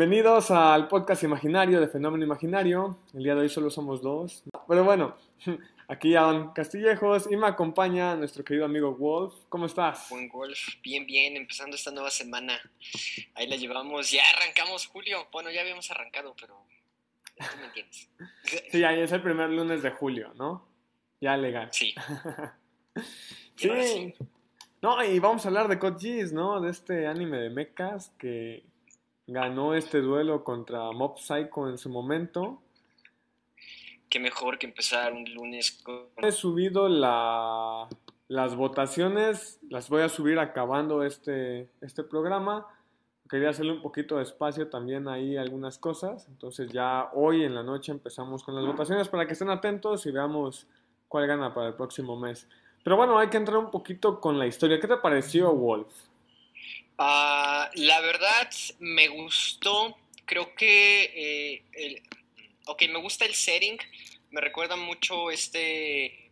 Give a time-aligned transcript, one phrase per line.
[0.00, 3.00] Bienvenidos al podcast imaginario de Fenómeno Imaginario.
[3.12, 4.44] El día de hoy solo somos dos.
[4.66, 5.14] Pero bueno,
[5.88, 9.34] aquí Adam Castillejos y me acompaña nuestro querido amigo Wolf.
[9.50, 10.08] ¿Cómo estás?
[10.08, 12.58] Buen Wolf, bien, bien, empezando esta nueva semana.
[13.34, 15.28] Ahí la llevamos, ya arrancamos julio.
[15.32, 16.64] Bueno, ya habíamos arrancado, pero
[17.36, 18.08] tú me entiendes.
[18.72, 20.66] Sí, ahí es el primer lunes de julio, ¿no?
[21.20, 21.68] Ya legal.
[21.72, 21.94] Sí.
[23.54, 24.14] sí.
[24.80, 26.58] No, y vamos a hablar de Code Geass, ¿no?
[26.58, 28.69] De este anime de mechas que
[29.26, 32.60] ganó este duelo contra Mob Psycho en su momento.
[34.08, 36.08] Qué mejor que empezar un lunes con...
[36.16, 37.88] He subido la,
[38.26, 42.66] las votaciones, las voy a subir acabando este, este programa.
[43.28, 46.26] Quería hacerle un poquito de espacio también ahí algunas cosas.
[46.28, 50.10] Entonces ya hoy en la noche empezamos con las votaciones para que estén atentos y
[50.10, 50.66] veamos
[51.06, 52.48] cuál gana para el próximo mes.
[52.82, 54.80] Pero bueno, hay que entrar un poquito con la historia.
[54.80, 56.09] ¿Qué te pareció, Wolf?
[57.02, 59.96] Ah, la verdad, me gustó.
[60.26, 61.62] Creo que.
[61.72, 62.02] Eh,
[62.66, 63.78] ok, me gusta el setting.
[64.30, 66.30] Me recuerda mucho este.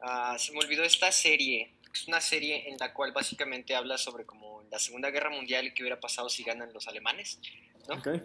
[0.00, 1.74] Ah, se me olvidó esta serie.
[1.92, 5.74] Es una serie en la cual básicamente habla sobre como la Segunda Guerra Mundial y
[5.74, 7.40] qué hubiera pasado si ganan los alemanes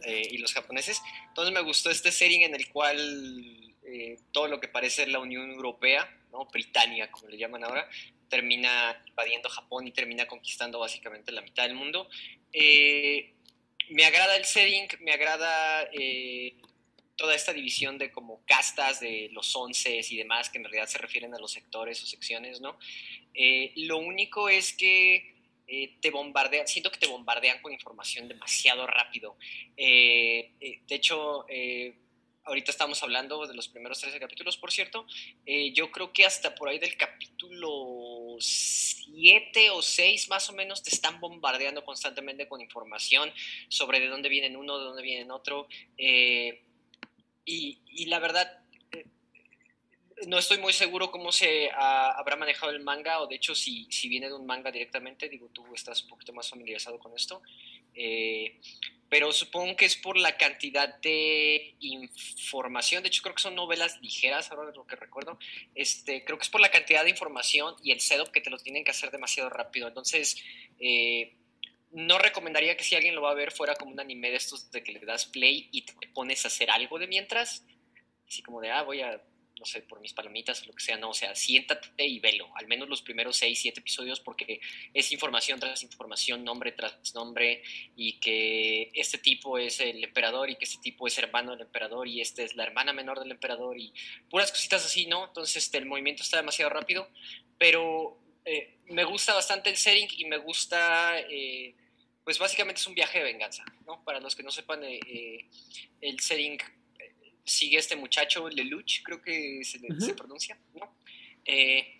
[0.04, 1.02] eh, y los japoneses.
[1.30, 5.50] Entonces me gustó este setting en el cual eh, todo lo que parece la Unión
[5.50, 6.46] Europea, ¿no?
[6.46, 7.90] Britania, como le llaman ahora,
[8.34, 12.09] termina invadiendo Japón y termina conquistando básicamente la mitad del mundo.
[12.52, 13.31] Eh,
[13.89, 16.56] me agrada el setting, me agrada eh,
[17.16, 20.98] toda esta división de como castas de los once y demás, que en realidad se
[20.98, 22.80] refieren a los sectores o secciones, ¿no?
[23.36, 25.31] Eh, lo único es que
[26.02, 29.38] te bombardean, siento que te bombardean con información demasiado rápido.
[29.78, 31.45] de hecho,
[32.45, 35.05] ahorita estamos hablando de los primeros 13 capítulos, por cierto.
[35.73, 40.89] yo creo que hasta por ahí del capítulo siete o seis más o menos te
[40.89, 43.32] están bombardeando constantemente con información
[43.67, 45.67] sobre de dónde vienen uno, de dónde vienen otro.
[45.98, 46.61] Eh,
[47.45, 48.59] y, la verdad,
[48.92, 49.05] eh,
[50.27, 54.08] no estoy muy seguro cómo se habrá manejado el manga, o de hecho si, si
[54.08, 57.42] viene de un manga directamente, digo, tú estás un poquito más familiarizado con esto.
[57.95, 58.59] Eh,
[59.09, 63.04] pero supongo que es por la cantidad de información.
[63.04, 65.37] De hecho, creo que son novelas ligeras, ahora de lo que recuerdo.
[65.76, 68.58] Este, creo que es por la cantidad de información y el setup que te lo
[68.58, 69.87] tienen que hacer demasiado rápido.
[69.87, 70.43] Entonces,
[70.80, 71.36] eh,
[71.92, 74.71] no recomendaría que si alguien lo va a ver fuera como un anime de estos
[74.71, 77.64] de que le das play y te pones a hacer algo de mientras.
[78.27, 79.21] Así como de, ah, voy a
[79.59, 82.49] no sé, por mis palomitas o lo que sea, no, o sea, siéntate y velo,
[82.55, 84.59] al menos los primeros seis, siete episodios, porque
[84.93, 87.64] es información tras información, nombre tras nombre,
[87.95, 92.08] y que este tipo es el emperador y que este tipo es hermano del emperador
[92.08, 93.93] y esta es la hermana menor del emperador y
[94.30, 95.27] puras cositas así, ¿no?
[95.27, 97.09] Entonces este, el movimiento está demasiado rápido,
[97.58, 101.20] pero eh, me gusta bastante el setting y me gusta...
[101.20, 101.75] Eh,
[102.23, 104.02] pues básicamente es un viaje de venganza, ¿no?
[104.05, 105.49] Para los que no sepan, eh,
[105.99, 106.58] el setting
[107.43, 109.80] sigue este muchacho, Lelouch, creo que se,
[110.14, 110.95] pronuncia, ¿no?
[111.45, 111.98] Eh,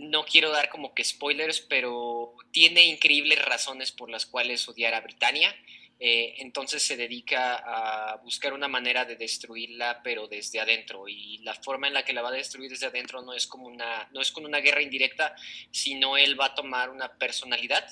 [0.00, 5.00] no quiero dar como que spoilers, pero tiene increíbles razones por las cuales odiar a
[5.00, 5.54] Britania.
[5.98, 11.08] Eh, entonces se dedica a buscar una manera de destruirla, pero desde adentro.
[11.08, 13.66] Y la forma en la que la va a destruir desde adentro no es como
[13.66, 15.34] una, no es con una guerra indirecta,
[15.70, 17.88] sino él va a tomar una personalidad.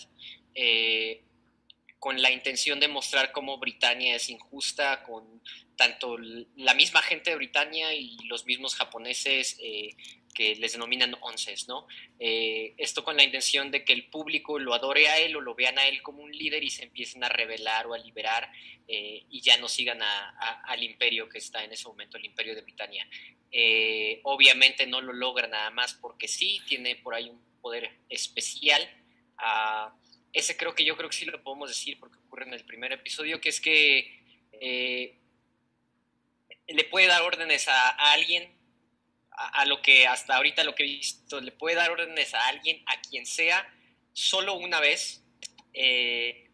[0.55, 1.23] Eh,
[2.05, 5.41] con la intención de mostrar cómo Britania es injusta, con
[5.75, 9.97] tanto la misma gente de Britania y los mismos japoneses eh,
[10.35, 11.87] que les denominan onces, ¿no?
[12.19, 15.55] Eh, esto con la intención de que el público lo adore a él o lo
[15.55, 18.53] vean a él como un líder y se empiecen a rebelar o a liberar
[18.87, 22.61] eh, y ya no sigan al imperio que está en ese momento, el imperio de
[22.61, 23.09] Britania.
[24.25, 28.87] obviamente no lo logra nada más porque sí, tiene por ahí un poder especial.
[29.39, 29.91] Ah,
[30.35, 32.93] ese creo que yo creo que sí lo podemos decir porque ocurre en el primer
[32.93, 34.21] episodio, que es que
[34.61, 35.17] eh,
[36.67, 38.53] le puede dar órdenes a, alguien,
[39.31, 42.83] a, lo que hasta ahorita lo que he visto, le puede dar órdenes a alguien,
[42.87, 43.73] a quien sea,
[44.13, 45.25] solo una vez,
[45.73, 46.51] eh,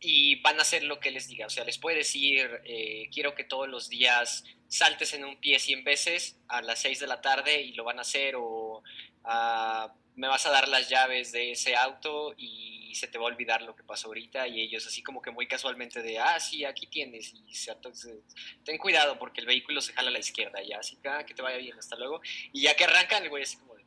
[0.00, 1.46] y van a hacer lo que les diga.
[1.46, 5.58] O sea, les puede decir, eh, quiero que todos los días saltes en un pie
[5.58, 8.82] 100 veces a las 6 de la tarde y lo van a hacer, o
[9.24, 13.28] ah, me vas a dar las llaves de ese auto y se te va a
[13.28, 16.64] olvidar lo que pasó ahorita y ellos así como que muy casualmente de, ah, sí,
[16.64, 18.16] aquí tienes y entonces
[18.64, 21.34] ten cuidado porque el vehículo se jala a la izquierda ya, así que, ah, que
[21.34, 22.20] te vaya bien, hasta luego.
[22.52, 23.84] Y ya que arrancan, el güey así como de,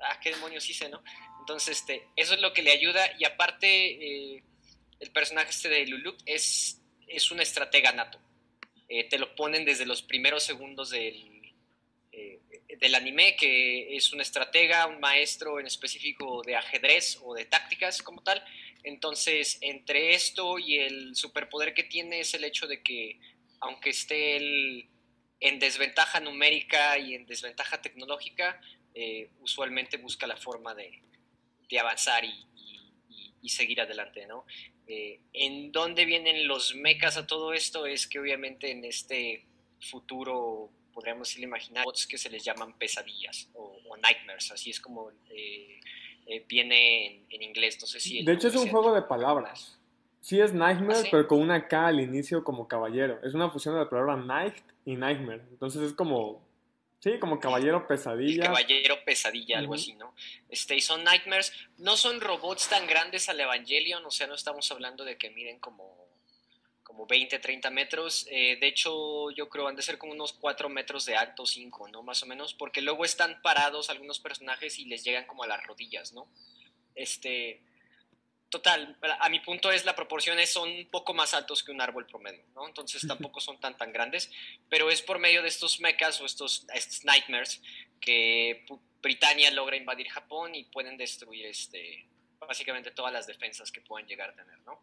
[0.00, 1.02] ah, qué demonios hice, ¿no?
[1.40, 4.42] Entonces, este, eso es lo que le ayuda y aparte eh,
[5.00, 8.18] el personaje este de Lulu es, es un estratega nato.
[8.88, 11.38] Eh, te lo ponen desde los primeros segundos del
[12.78, 18.02] del anime, que es un estratega, un maestro en específico de ajedrez o de tácticas
[18.02, 18.42] como tal,
[18.84, 23.18] Entonces, entre esto y el superpoder que tiene es el hecho de que,
[23.60, 24.88] aunque esté él
[25.40, 28.60] en desventaja numérica y en desventaja tecnológica,
[28.94, 31.02] eh, usualmente busca la forma de,
[31.78, 34.44] avanzar y, seguir adelante, ¿no?
[34.88, 37.86] Eh, ¿En dónde vienen los mechas a todo esto?
[37.86, 39.44] Es que obviamente en este
[39.80, 45.80] futuro podríamos imaginar bots que se les llaman pesadillas o, nightmares, así es como eh,
[46.48, 48.24] viene en, inglés, no sé si...
[48.24, 49.78] De hecho es un juego de palabras.
[50.20, 53.20] Sí es Nightmare, ¿Ah, pero con una K al inicio como caballero.
[53.22, 54.54] Es una fusión de la palabra Night
[54.84, 55.42] y Nightmare.
[55.50, 56.47] Entonces es como
[57.00, 58.44] Sí, como Caballero Pesadilla.
[58.44, 60.14] caballero Pesadilla, algo así, ¿no?
[60.48, 61.52] Este, y son Nightmares.
[61.76, 65.60] No son robots tan grandes al Evangelion, o sea, no estamos hablando de que miden
[65.60, 66.08] como,
[66.82, 68.26] como 20, 30 metros.
[68.30, 71.88] Eh, de hecho, yo creo han de ser como unos 4 metros de alto, 5,
[71.88, 72.02] ¿no?
[72.02, 75.64] Más o menos, porque luego están parados algunos personajes y les llegan como a las
[75.64, 76.26] rodillas, ¿no?
[76.96, 77.62] Este,
[78.50, 81.82] Total, a mi punto es la proporción es son un poco más altos que un
[81.82, 82.66] árbol promedio, ¿no?
[82.66, 84.30] Entonces tampoco son tan tan grandes,
[84.70, 86.66] pero es por medio de estos mechas o estos,
[87.04, 87.60] nightmares
[88.00, 88.64] que
[89.02, 92.06] Britania logra invadir Japón y pueden destruir este,
[92.38, 94.80] básicamente todas las defensas que puedan llegar a tener, ¿no?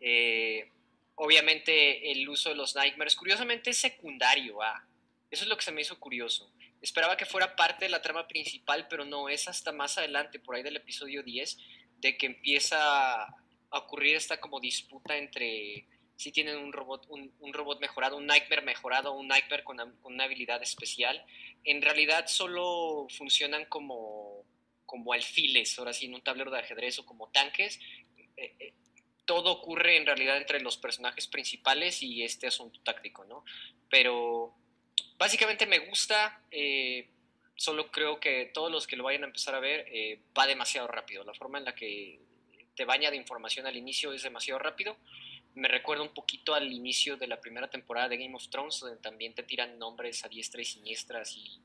[0.00, 0.70] Eh,
[1.14, 4.84] obviamente el uso de los nightmares, curiosamente es secundario, ah,
[5.30, 6.52] eso es lo que se me hizo curioso.
[6.80, 10.54] Esperaba que fuera parte de la trama principal, pero no, es hasta más adelante, por
[10.54, 11.58] ahí del episodio 10,
[12.00, 13.34] de que empieza a
[13.70, 15.86] ocurrir esta como disputa entre
[16.18, 20.60] si tienen un robot, un, robot mejorado, un Nightmare mejorado, un Nightmare con, una habilidad
[20.62, 21.24] especial.
[21.62, 24.44] En realidad solo funcionan como,
[24.84, 27.78] como alfiles, ahora sí, en un tablero de ajedrez o como tanques.
[28.36, 28.74] Eh, eh,
[29.26, 33.44] todo ocurre en realidad entre los personajes principales y este asunto táctico, ¿no?
[33.88, 34.56] Pero
[35.18, 36.42] básicamente me gusta.
[36.50, 37.10] Eh,
[37.58, 40.86] solo creo que todos los que lo vayan a empezar a ver eh, va demasiado
[40.86, 41.24] rápido.
[41.24, 42.20] La forma en la que
[42.76, 44.96] te baña de información al inicio es demasiado rápido.
[45.54, 48.98] Me recuerda un poquito al inicio de la primera temporada de Game of Thrones, donde
[48.98, 51.60] también te tiran nombres a diestra y siniestras y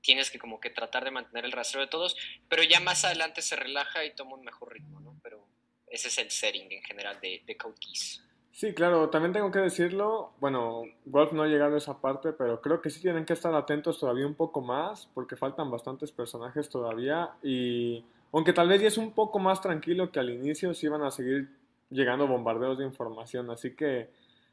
[0.00, 2.16] tienes que como que tratar de mantener el rastreo de todos,
[2.48, 5.18] pero ya más adelante se relaja y toma un mejor ritmo, ¿no?
[5.22, 5.46] Pero
[5.88, 8.22] ese es el setting en general de, de Code Geass.
[8.56, 12.62] Sí, claro, también tengo que decirlo, bueno, Wolf no ha llegado a esa parte, pero
[12.62, 16.70] creo que sí tienen que estar atentos todavía un poco más, porque faltan bastantes personajes
[16.70, 20.88] todavía, y aunque tal vez ya es un poco más tranquilo que al inicio, sí
[20.88, 21.50] van a seguir
[21.90, 24.08] llegando bombardeos de información, así que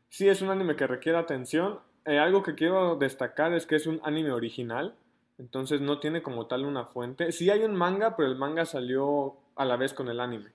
[0.09, 1.79] sí es un anime que requiere atención.
[2.03, 4.95] Eh, algo que quiero destacar es que es un anime original,
[5.38, 7.31] entonces no tiene como tal una fuente.
[7.31, 10.51] Sí hay un manga, pero el manga salió a la vez con el anime.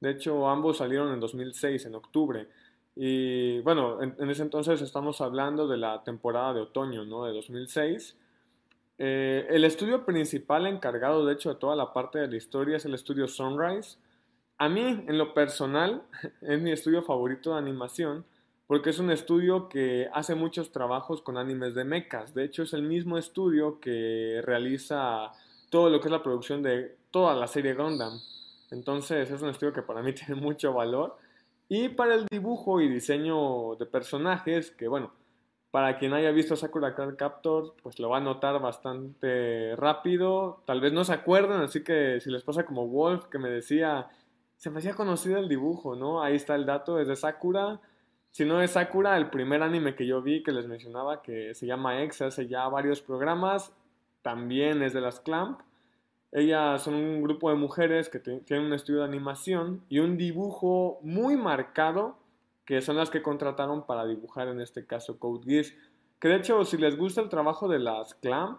[0.00, 2.46] De hecho, ambos salieron en 2006, en octubre.
[2.96, 7.24] Y bueno, en, ese entonces estamos hablando de la temporada de otoño, ¿no?
[7.24, 8.16] De 2006.
[8.98, 12.84] Eh, el estudio principal encargado, de hecho, de toda la parte de la historia es
[12.84, 13.98] el estudio Sunrise.
[14.58, 16.02] A mí, en lo personal,
[16.40, 18.24] es mi estudio favorito de animación
[18.66, 22.34] porque es un estudio que hace muchos trabajos con animes de mechas.
[22.34, 25.32] De hecho, es el mismo estudio que realiza
[25.70, 28.18] todo lo que es la producción de toda la serie Gundam.
[28.70, 31.16] Entonces, es un estudio que para mí tiene mucho valor.
[31.76, 35.10] Y para el dibujo y diseño de personajes, que bueno,
[35.72, 40.62] para quien haya visto Sakura Card Captor, pues lo va a notar bastante rápido.
[40.66, 44.06] Tal vez no se acuerden, así que si les pasa como Wolf, que me decía,
[44.56, 46.22] se me hacía conocido el dibujo, ¿no?
[46.22, 47.80] Ahí está el dato, es de Sakura.
[48.30, 51.66] Si no es Sakura, el primer anime que yo vi que les mencionaba, que se
[51.66, 53.74] llama X, hace ya varios programas,
[54.22, 55.60] también es de las Clamp.
[56.34, 60.98] Ellas son un grupo de mujeres que tienen un estudio de animación y un dibujo
[61.00, 62.18] muy marcado,
[62.64, 65.72] que son las que contrataron para dibujar en este caso Code Geass.
[66.18, 68.58] Que de hecho, si les gusta el trabajo de las Clamp,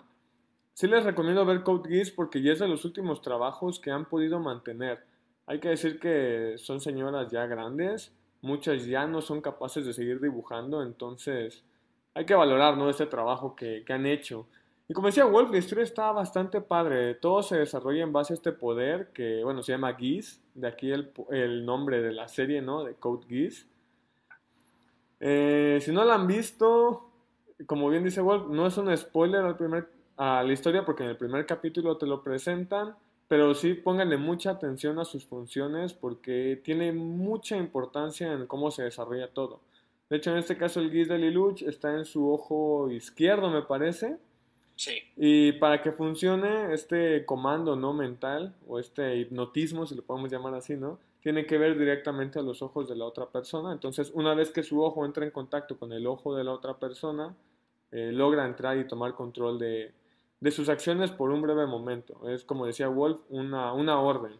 [0.74, 4.06] sí les recomiendo ver Code Geass porque ya es de los últimos trabajos que han
[4.06, 5.06] podido mantener.
[5.46, 10.22] Hay que decir que son señoras ya grandes, muchas ya no son capaces de seguir
[10.22, 11.66] dibujando, entonces
[12.14, 12.90] hay que valorar ¿no?
[12.90, 14.48] este trabajo que, que han hecho.
[14.88, 17.16] Y como decía Wolf, la historia está bastante padre.
[17.16, 20.40] Todo se desarrolla en base a este poder que, bueno, se llama Geese.
[20.54, 22.84] De aquí el, nombre de la serie, ¿no?
[22.84, 23.66] De Code Geese.
[25.20, 27.10] Eh, si no la han visto,
[27.66, 31.10] como bien dice Wolf, no es un spoiler al primer, a la historia porque en
[31.10, 32.96] el primer capítulo te lo presentan.
[33.28, 38.84] Pero sí pónganle mucha atención a sus funciones porque tiene mucha importancia en cómo se
[38.84, 39.62] desarrolla todo.
[40.12, 43.64] De hecho, en este caso el Geese de Liluch está en su ojo izquierdo, me
[43.64, 44.20] parece
[45.16, 50.54] y para que funcione este comando no mental o este hipnotismo, si lo podemos llamar
[50.54, 51.00] así, ¿no?
[51.22, 53.72] Tiene que ver directamente a los ojos de la otra persona.
[53.72, 56.78] Entonces, una vez que su ojo entra en contacto con el ojo de la otra
[56.78, 57.36] persona,
[57.92, 59.94] eh, logra entrar y tomar control de,
[60.52, 62.30] sus acciones por un breve momento.
[62.30, 64.34] Es como decía Wolf, una, una orden.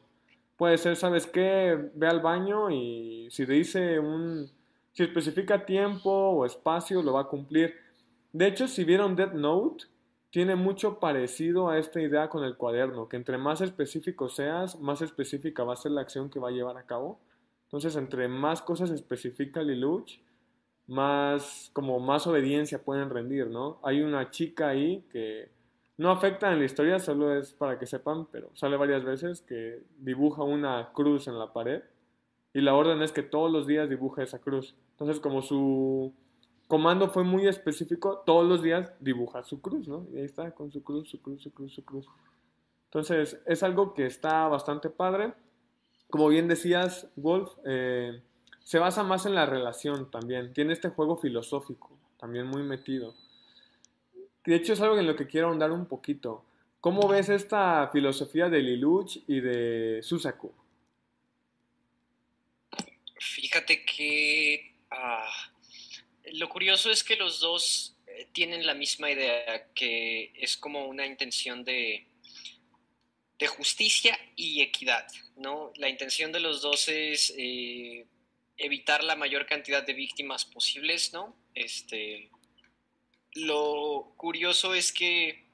[0.58, 1.90] Puede ser, ¿sabes qué?
[1.96, 4.50] Ve al baño y si dice un...
[4.92, 7.74] Si especifica tiempo o espacio, lo va a cumplir.
[8.32, 9.86] De hecho, si vieron Dead Note,
[10.36, 15.02] tiene mucho parecido a esta idea con el cuaderno, que entre más específico seas, más
[15.02, 17.22] específica va a ser la acción que va a llevar a cabo.
[17.64, 20.20] Entonces, entre más cosas especifica Liluch,
[20.88, 23.80] más como más obediencia pueden rendir, ¿no?
[23.82, 25.52] Hay una chica ahí que
[25.96, 29.84] no afecta en la historia, solo es para que sepan, pero sale varias veces que
[30.00, 31.82] dibuja una cruz en la pared
[32.54, 34.76] y la orden es que todos los días dibuja esa cruz.
[34.92, 36.14] Entonces, como su
[36.68, 40.08] comando fue muy específico, todos los días dibuja su cruz, ¿no?
[40.14, 42.08] Y ahí está, con su cruz, su cruz, su cruz, su cruz.
[42.86, 45.34] Entonces, es algo que está bastante padre.
[46.10, 48.22] Como bien decías, Wolf, eh,
[48.64, 50.54] se basa más en la relación también.
[50.54, 53.14] Tiene este juego filosófico, también muy metido.
[54.46, 56.46] De hecho, es algo en lo que quiero ahondar un poquito.
[56.80, 60.54] ¿Cómo ves esta filosofía de Liluch y de Susaku?
[63.20, 65.28] Fíjate que ah,
[66.34, 71.06] lo curioso es que los dos eh, tienen la misma idea, que es como una
[71.06, 72.08] intención de,
[73.38, 75.72] de justicia y equidad, ¿no?
[75.76, 78.06] La intención de los dos es eh,
[78.58, 81.36] evitar la mayor cantidad de víctimas posibles, ¿no?
[81.54, 82.30] Este,
[83.34, 85.46] lo curioso es que,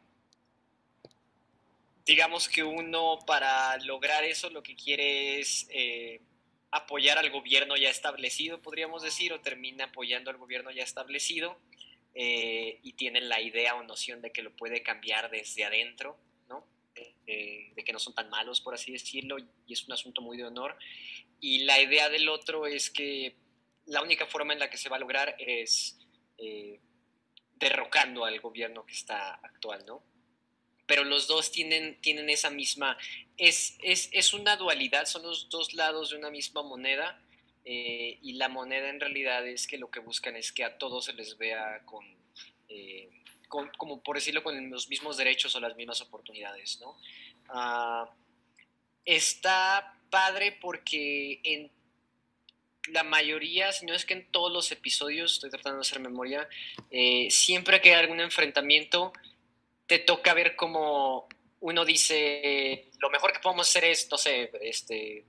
[2.06, 6.22] digamos que uno para lograr eso lo que quiere es eh,
[6.72, 11.58] apoyar al gobierno ya establecido, podríamos decir, o termina apoyando al gobierno ya establecido
[12.16, 16.18] eh, y tiene la idea o noción de que lo puede cambiar desde adentro,
[16.50, 16.66] ¿no?
[17.28, 20.38] Eh, de que no son tan malos, por así decirlo, y es un asunto muy
[20.38, 20.78] de honor.
[21.40, 23.36] Y la idea del otro es que
[23.86, 25.98] la única forma en la que se va a lograr es
[26.38, 26.80] eh,
[27.56, 30.04] derrocando al gobierno que está actual, ¿no?
[30.86, 32.98] Pero los dos tienen, tienen esa misma,
[33.38, 37.22] es, es, es una dualidad, son los dos lados de una misma moneda
[37.64, 41.06] eh, y la moneda en realidad es que lo que buscan es que a todos
[41.06, 42.06] se les vea con,
[42.70, 43.10] eh,
[43.48, 46.98] como por decirlo, con los mismos derechos o las mismas oportunidades, ¿no?
[47.50, 48.10] Ah,
[49.06, 51.72] está padre porque en
[52.88, 56.48] la mayoría, si no es que en todos los episodios, estoy tratando de hacer memoria,
[56.90, 59.14] eh, siempre que hay algún enfrentamiento,
[59.92, 61.28] te toca ver cómo
[61.60, 65.26] uno dice, lo mejor que podemos hacer es, no sé, este,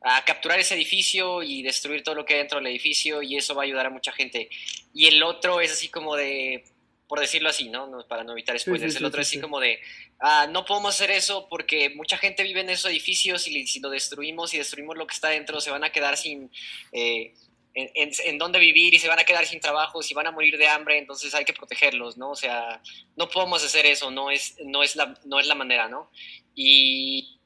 [0.00, 3.54] a capturar ese edificio y destruir todo lo que hay dentro del edificio y eso
[3.54, 4.48] va a ayudar a mucha gente.
[4.94, 6.64] Y el otro es así como de,
[7.06, 8.02] por decirlo así, ¿no?
[8.08, 8.96] para no evitar spoilers.
[8.96, 9.78] el otro es así como de,
[10.20, 13.90] ah, no podemos hacer eso porque mucha gente vive en esos edificios y si lo
[13.90, 16.50] destruimos y destruimos lo que está dentro, se van a quedar sin...
[16.92, 17.34] Eh,
[17.78, 20.66] en, dónde vivir y se van a quedar sin trabajo, si van a morir de
[20.66, 22.30] hambre, entonces hay que protegerlos, ¿no?
[22.30, 22.82] O sea,
[23.16, 26.10] no podemos hacer eso, no es, no es, la, no es la manera, ¿no?
[26.54, 27.38] Y,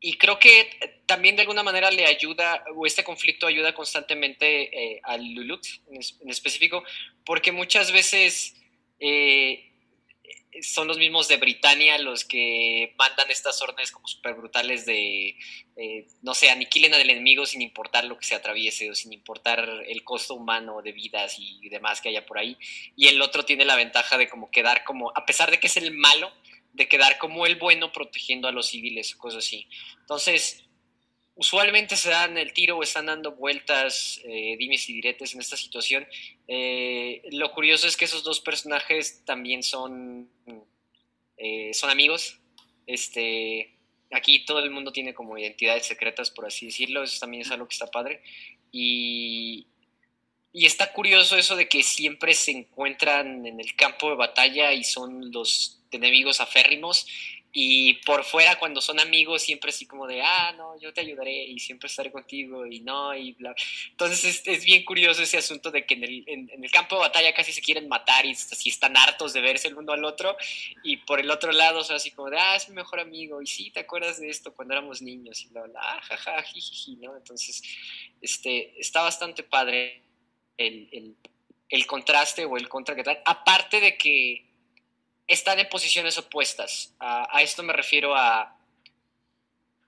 [0.00, 5.00] y creo que también de alguna manera le ayuda, o este conflicto ayuda constantemente eh,
[5.02, 6.84] al Lulut en, específico,
[7.24, 8.54] porque muchas veces
[9.00, 9.67] eh,
[10.62, 15.36] son los mismos de Britania los que mandan estas órdenes como súper brutales de,
[15.76, 19.68] eh, no sé, aniquilen al enemigo sin importar lo que se atraviese o sin importar
[19.86, 22.56] el costo humano de vidas y demás que haya por ahí.
[22.96, 25.76] Y el otro tiene la ventaja de como quedar como, a pesar de que es
[25.76, 26.32] el malo,
[26.72, 29.68] de quedar como el bueno protegiendo a los civiles, cosas así.
[30.00, 30.67] Entonces,
[31.38, 35.56] usualmente se dan el tiro o están dando vueltas, eh, dimes y diretes en esta
[35.56, 36.06] situación.
[36.48, 40.28] Eh, lo curioso es que esos dos personajes también son,
[41.36, 42.40] eh, son amigos.
[42.88, 43.78] Este,
[44.10, 47.04] aquí todo el mundo tiene como identidades secretas, por así decirlo.
[47.04, 48.20] Eso también es algo que está padre.
[48.72, 49.68] Y,
[50.52, 54.84] y está curioso eso de que siempre se encuentran en el campo de batalla y
[54.84, 57.06] son los enemigos aférrimos
[57.52, 61.44] y por fuera cuando son amigos siempre así como de, ah, no, yo te ayudaré
[61.44, 63.54] y siempre estaré contigo y no, y bla.
[63.90, 67.32] Entonces es, bien curioso ese asunto de que en el, en, el, campo de batalla
[67.32, 70.36] casi se quieren matar y así están hartos de verse el uno al otro
[70.84, 73.46] y por el otro lado son así como de, ah, es mi mejor amigo y
[73.46, 75.42] sí, ¿te acuerdas de esto cuando éramos niños?
[75.42, 76.44] Y bla, bla, ah, jaja,
[77.00, 77.16] ¿no?
[77.16, 77.62] Entonces,
[78.20, 80.02] este, está bastante padre
[80.58, 81.16] el,
[81.68, 83.20] el, contraste o el contra que tal.
[83.24, 84.44] Aparte de que
[85.26, 86.94] están en posiciones opuestas.
[86.98, 88.56] A, esto me refiero a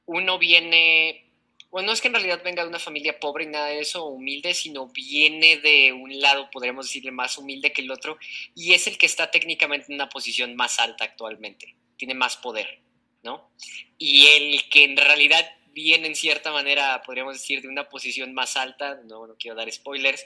[0.06, 1.24] uno viene,
[1.70, 4.04] bueno, no es que en realidad venga de una familia pobre y nada de eso,
[4.04, 8.18] humilde, sino viene de un lado, podríamos decirle, más humilde que el otro,
[8.54, 12.80] y es el que está técnicamente en una posición más alta actualmente, tiene más poder,
[13.22, 13.50] ¿no?
[13.98, 18.56] Y el que en realidad viene en cierta manera, podríamos decir, de una posición más
[18.56, 20.24] alta, no, no quiero dar spoilers,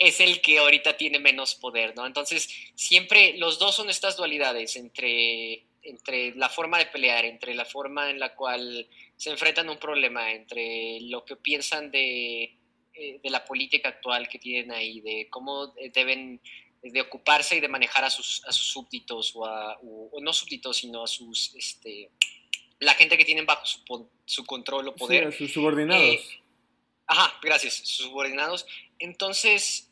[0.00, 2.06] es el que ahorita tiene menos poder, ¿no?
[2.06, 7.64] Entonces, siempre los dos son estas dualidades entre entre la forma de pelear, entre la
[7.64, 12.54] forma en la cual se enfrentan a un problema, entre lo que piensan de,
[12.92, 16.40] eh, de la política actual que tienen ahí, de cómo deben
[16.82, 19.78] de ocuparse y de manejar a sus, a sus súbditos, o, a,
[20.20, 22.10] no súbditos, sino a sus, este,
[22.78, 25.32] la gente que tienen bajo su, su control o poder.
[25.32, 26.02] Sí, sus subordinados.
[26.02, 26.20] Eh,
[27.06, 28.66] ajá, gracias, sus subordinados.
[28.98, 29.89] Entonces,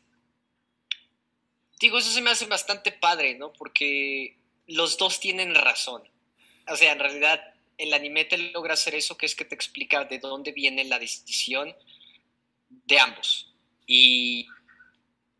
[1.79, 3.53] digo, eso se me hace bastante padre, ¿no?
[3.53, 6.03] Porque los dos tienen razón.
[6.67, 7.41] O sea, en realidad
[7.77, 10.99] el anime te logra hacer eso, que es que te explica de dónde viene la
[10.99, 11.73] decisión
[12.69, 13.53] de ambos.
[13.87, 14.47] Y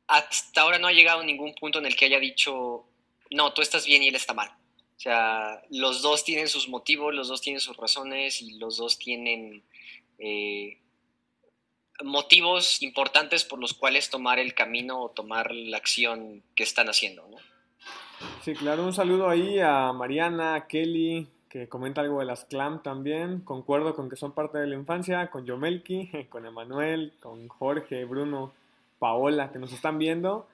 [0.08, 2.86] hasta ahora no ha llegado a ningún punto en el que haya dicho,
[3.30, 4.50] no, tú estás bien y él está mal.
[4.50, 8.98] O sea, los dos tienen sus motivos, los dos tienen sus razones y los dos
[8.98, 9.64] tienen
[10.18, 10.78] eh,
[12.04, 17.28] motivos importantes por los cuales tomar el camino o tomar la acción que están haciendo,
[17.30, 17.38] ¿no?
[18.44, 22.82] Sí, claro, un saludo ahí a Mariana, a Kelly, que comenta algo de las Clam
[22.84, 23.42] también.
[23.42, 28.54] Concuerdo con que son parte de la infancia, con Yomelki, con Emanuel, con Jorge, Bruno,
[29.00, 30.48] Paola, que nos están viendo.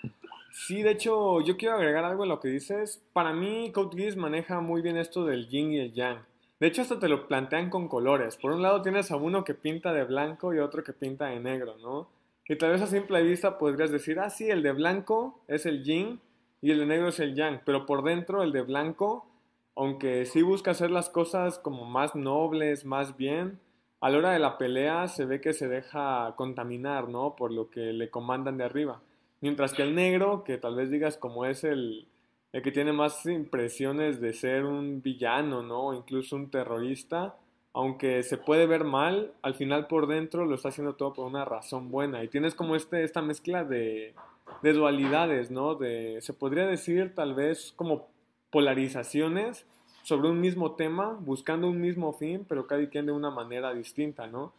[0.52, 3.02] Sí, de hecho, yo quiero agregar algo a lo que dices.
[3.12, 6.20] Para mí, Code Geass maneja muy bien esto del yin y el yang.
[6.65, 8.38] De hecho, hasta te lo plantean con colores.
[8.38, 11.39] Por un lado tienes a uno que pinta de blanco y otro que pinta de
[11.39, 12.10] negro, ¿no?
[12.50, 15.84] Y tal vez a simple vista podrías decir, ah, sí, el de blanco es el
[15.84, 16.19] yin
[16.63, 17.62] y el de negro es el yang.
[17.67, 19.27] Pero por dentro, el de blanco,
[19.75, 23.60] aunque sí busca hacer las cosas como más nobles, más bien,
[24.01, 27.36] a la hora de la pelea se ve que se deja contaminar, ¿no?
[27.36, 29.03] Por lo que le comandan de arriba.
[29.39, 32.07] Mientras que el negro, que tal vez digas como es el,
[32.56, 35.88] el que tiene más impresiones de ser un villano, ¿no?
[35.88, 37.36] O incluso un terrorista,
[37.74, 41.44] aunque se puede ver mal, al final por dentro lo está haciendo todo por una
[41.44, 42.24] razón buena.
[42.24, 44.16] Y tienes como este, esta mezcla de,
[44.64, 45.76] de dualidades, ¿no?
[45.76, 48.08] De, se podría decir tal vez como
[48.52, 49.68] polarizaciones
[50.04, 54.28] sobre un mismo tema, buscando un mismo fin, pero cada quien de una manera distinta,
[54.28, 54.54] ¿no?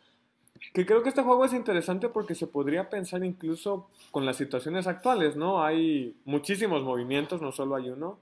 [0.73, 4.87] Que creo que este juego es interesante porque se podría pensar incluso con las situaciones
[4.87, 5.63] actuales, ¿no?
[5.63, 8.19] Hay muchísimos movimientos, no solo hay uno,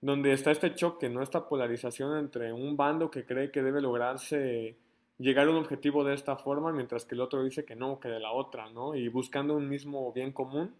[0.00, 1.22] donde está este choque, ¿no?
[1.22, 4.76] Esta polarización entre un bando que cree que debe lograrse
[5.18, 8.08] llegar a un objetivo de esta forma, mientras que el otro dice que no, que
[8.08, 8.94] de la otra, ¿no?
[8.94, 10.74] Y buscando un mismo bien común.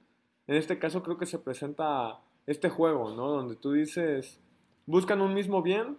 [0.47, 3.29] En este caso creo que se presenta este juego, ¿no?
[3.29, 4.41] Donde tú dices,
[4.87, 5.99] buscan un mismo bien,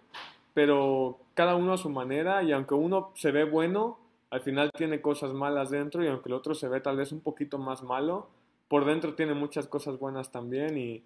[0.54, 3.98] pero cada uno a su manera y aunque uno se ve bueno,
[4.32, 7.20] al final tiene cosas malas dentro y aunque el otro se ve tal vez un
[7.20, 8.30] poquito más malo,
[8.66, 11.04] por dentro tiene muchas cosas buenas también y,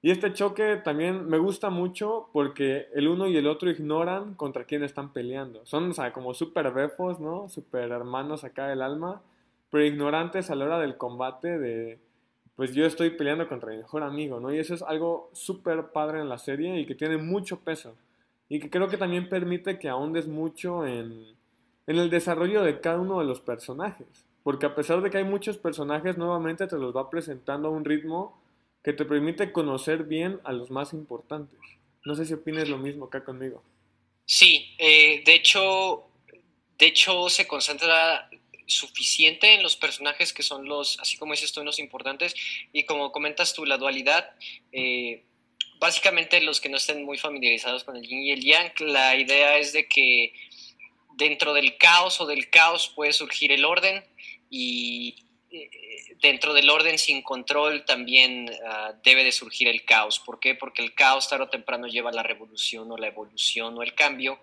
[0.00, 4.84] este choque también me gusta mucho porque el uno y el otro ignoran contra quién
[4.84, 5.66] están peleando.
[5.66, 7.48] Son, o sea, como súper befos, ¿no?
[7.48, 9.22] Súper hermanos acá del alma,
[9.70, 11.98] pero ignorantes a la hora del combate de,
[12.54, 14.54] pues yo estoy peleando contra mi mejor amigo, ¿no?
[14.54, 17.96] Y eso es algo súper padre en la serie y que tiene mucho peso.
[18.48, 21.36] Y que creo que también permite que ahondes mucho en,
[21.88, 24.06] en el desarrollo de cada uno de los personajes.
[24.44, 27.84] Porque a pesar de que hay muchos personajes, nuevamente te los va presentando a un
[27.84, 28.40] ritmo
[28.84, 31.58] que te permite conocer bien a los más importantes.
[32.04, 33.62] No sé si opinas lo mismo acá conmigo.
[34.26, 36.04] Sí, eh, de hecho,
[36.78, 38.28] de hecho se concentra
[38.66, 42.34] suficiente en los personajes que son los, así como dices tú, los importantes.
[42.70, 44.30] Y como comentas tú, la dualidad,
[44.72, 45.24] eh,
[45.80, 49.56] básicamente los que no estén muy familiarizados con el yin y el yang, la idea
[49.56, 50.34] es de que
[51.18, 54.04] dentro del caos o del caos puede surgir el orden
[54.48, 55.16] y
[55.50, 55.68] eh,
[56.20, 60.20] dentro del orden sin control también ah, debe de surgir el caos.
[60.20, 60.54] ¿Por qué?
[60.54, 64.38] Porque el caos tarde o temprano lleva la revolución o la evolución o el cambio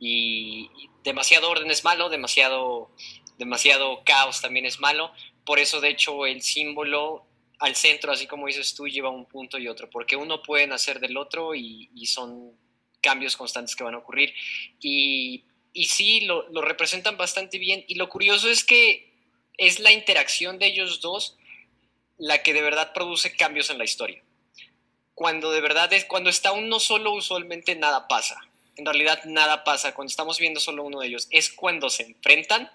[0.00, 0.68] y
[1.04, 2.90] demasiado orden es malo, demasiado,
[3.38, 5.12] demasiado caos también es malo.
[5.44, 7.24] Por eso, de hecho, el símbolo
[7.60, 10.98] al centro, así como dices tú, lleva un punto y otro, porque uno puede nacer
[10.98, 12.52] del otro y, y son
[13.00, 14.34] cambios constantes que van a ocurrir.
[14.80, 15.44] Y
[15.76, 17.84] y sí, lo, representan bastante bien.
[17.86, 19.12] Y lo curioso es que
[19.58, 21.36] es la interacción de ellos dos
[22.16, 24.22] la que de verdad produce cambios en la historia.
[25.14, 28.40] Cuando de verdad es, cuando está uno solo, usualmente nada pasa.
[28.76, 29.94] En realidad nada pasa.
[29.94, 32.70] Cuando estamos viendo solo uno de ellos, es cuando se enfrentan,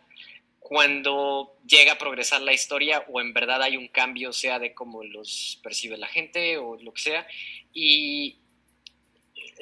[0.60, 5.04] cuando llega a progresar la historia o en verdad hay un cambio, sea de cómo
[5.04, 7.28] los percibe la gente o lo que sea.
[7.74, 8.38] Y,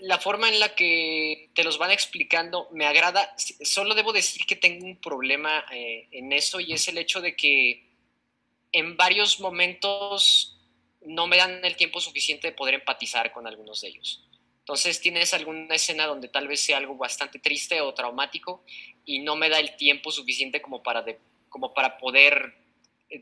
[0.01, 3.35] la forma en la que te los van explicando me agrada.
[3.37, 7.35] Solo debo decir que tengo un problema eh, en eso y es el hecho de
[7.35, 7.85] que
[8.71, 10.57] en varios momentos
[11.01, 14.23] no me dan el tiempo suficiente de poder empatizar con algunos de ellos.
[14.59, 18.63] Entonces tienes alguna escena donde tal vez sea algo bastante triste o traumático
[19.03, 21.03] y no me da el tiempo suficiente como para,
[21.49, 22.55] como para poder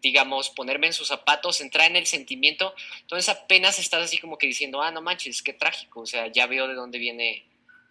[0.02, 4.47] digamos, ponerme en sus zapatos, entrar en el sentimiento, entonces apenas estás así como que
[4.47, 7.45] diciendo, ah, no manches, qué trágico, o sea, ya veo de dónde viene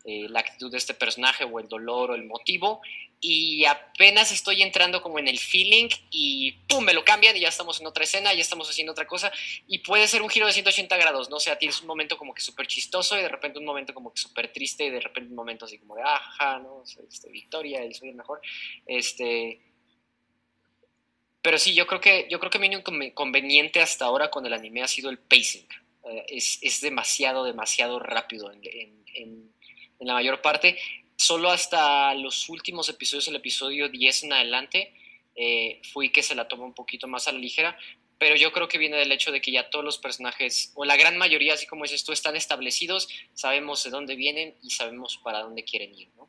[0.04, 2.80] eh, la actitud de este personaje o el dolor o el motivo
[3.20, 7.48] y apenas estoy entrando como en el feeling y pum, me lo cambian y ya
[7.48, 9.32] estamos en otra escena, ya estamos haciendo otra cosa
[9.66, 11.36] y puede ser un giro de 180 grados, ¿no?
[11.36, 14.12] O sea, tienes un momento como que súper chistoso y de repente un momento como
[14.12, 16.84] que súper triste y de repente un momento así como de, ajá, ¿no?
[16.84, 18.40] Este, victoria, el soy el mejor.
[18.86, 19.60] Este...
[21.46, 24.52] Pero sí, yo creo que, yo creo que mi único conveniente hasta ahora con el
[24.52, 25.64] anime ha sido el pacing.
[26.10, 29.52] Eh, es, es, demasiado, demasiado rápido en, en,
[30.00, 30.76] en la mayor parte
[31.14, 34.92] solo hasta los últimos episodios, el episodio 10 en adelante,
[35.36, 37.78] eh, fui que se la toma un poquito más a la ligera,
[38.18, 40.96] pero yo creo que viene del hecho de que ya todos los personajes, o la
[40.96, 45.42] gran mayoría, así como dices tú, están establecidos, sabemos de dónde vienen y sabemos para
[45.42, 46.28] dónde quieren ir, ¿no?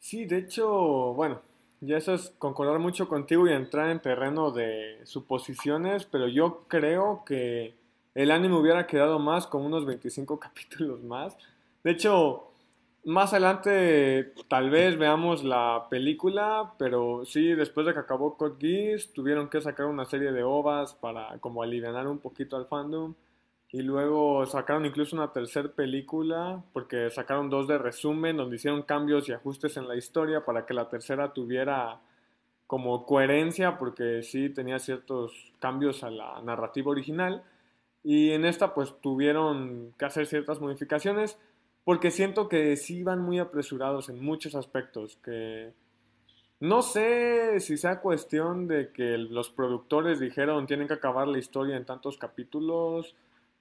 [0.00, 0.66] Sí, de hecho,
[1.14, 1.42] bueno,
[1.80, 7.22] ya eso es concordar mucho contigo y entrar en terreno de suposiciones, pero yo creo
[7.26, 7.74] que
[8.14, 11.36] el anime hubiera quedado más con unos 25 capítulos más.
[11.84, 12.50] De hecho,
[13.04, 19.12] más adelante tal vez veamos la película, pero sí, después de que acabó Code Geass,
[19.12, 23.14] tuvieron que sacar una serie de ovas para como aliviar un poquito al fandom.
[23.76, 29.28] Y luego sacaron incluso una tercera película, porque sacaron dos de resumen, donde hicieron cambios
[29.28, 32.00] y ajustes en la historia para que la tercera tuviera
[32.66, 37.42] como coherencia, porque sí tenía ciertos cambios a la narrativa original.
[38.02, 41.38] Y en esta pues tuvieron que hacer ciertas modificaciones
[41.84, 45.74] porque siento que sí van muy apresurados en muchos aspectos, que
[46.60, 51.76] no sé si sea cuestión de que los productores dijeron tienen que acabar la historia
[51.76, 53.14] en tantos capítulos,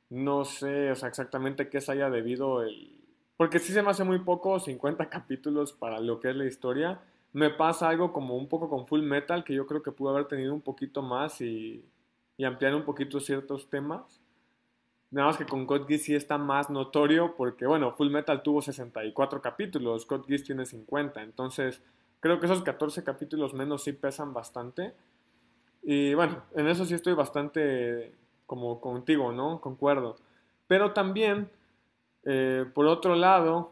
[0.09, 3.01] no sé o sea, exactamente qué se haya debido el...
[3.37, 7.01] Porque sí se me hace muy poco, 50 capítulos para lo que es la historia.
[7.33, 10.27] Me pasa algo como un poco con Full Metal, que yo creo que pudo haber
[10.27, 11.83] tenido un poquito más y,
[12.37, 14.21] y ampliar un poquito ciertos temas.
[15.11, 18.61] Nada más que con Code Geass sí está más notorio porque, bueno, Full Metal tuvo
[18.61, 21.21] 64 capítulos, Code Geass tiene 50.
[21.21, 21.81] Entonces,
[22.19, 24.93] creo que esos 14 capítulos menos sí pesan bastante.
[25.83, 28.13] Y bueno, en eso sí estoy bastante
[28.45, 29.61] como contigo, ¿no?
[29.61, 30.17] Concuerdo.
[30.67, 31.49] Pero también,
[32.23, 33.71] eh, por otro lado,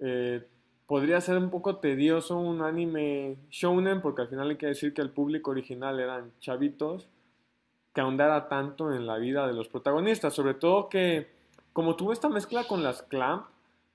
[0.00, 0.46] eh,
[0.86, 5.02] podría ser un poco tedioso un anime shounen porque al final hay que decir que
[5.02, 7.08] el público original eran chavitos
[7.94, 11.28] que ahondara tanto en la vida de los protagonistas, sobre todo que
[11.72, 13.46] como tuvo esta mezcla con las clamp,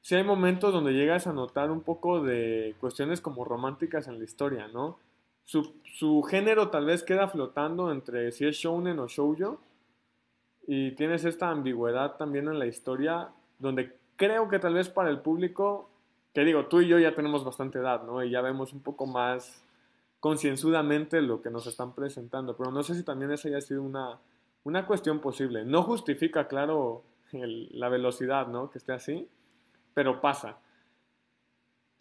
[0.01, 4.23] sí hay momentos donde llegas a notar un poco de cuestiones como románticas en la
[4.23, 4.97] historia, ¿no?
[5.43, 9.59] Su, su género tal vez queda flotando entre si es shounen o shoujo,
[10.67, 15.19] y tienes esta ambigüedad también en la historia, donde creo que tal vez para el
[15.19, 15.89] público,
[16.33, 18.23] que digo, tú y yo ya tenemos bastante edad, ¿no?
[18.23, 19.63] Y ya vemos un poco más
[20.19, 24.19] concienzudamente lo que nos están presentando, pero no sé si también esa haya sido una,
[24.63, 25.63] una cuestión posible.
[25.65, 28.69] No justifica, claro, la velocidad, ¿no?
[28.69, 29.29] Que esté así,
[29.93, 30.57] pero pasa.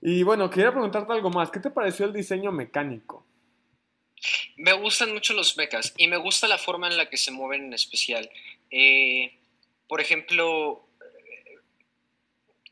[0.01, 1.51] Y bueno, quería preguntarte algo más.
[1.51, 3.25] ¿Qué te pareció el diseño mecánico?
[4.57, 7.67] Me gustan mucho los mechas y me gusta la forma en la que se mueven
[7.67, 8.31] en especial.
[8.71, 9.33] Eh,
[9.89, 10.87] por ejemplo,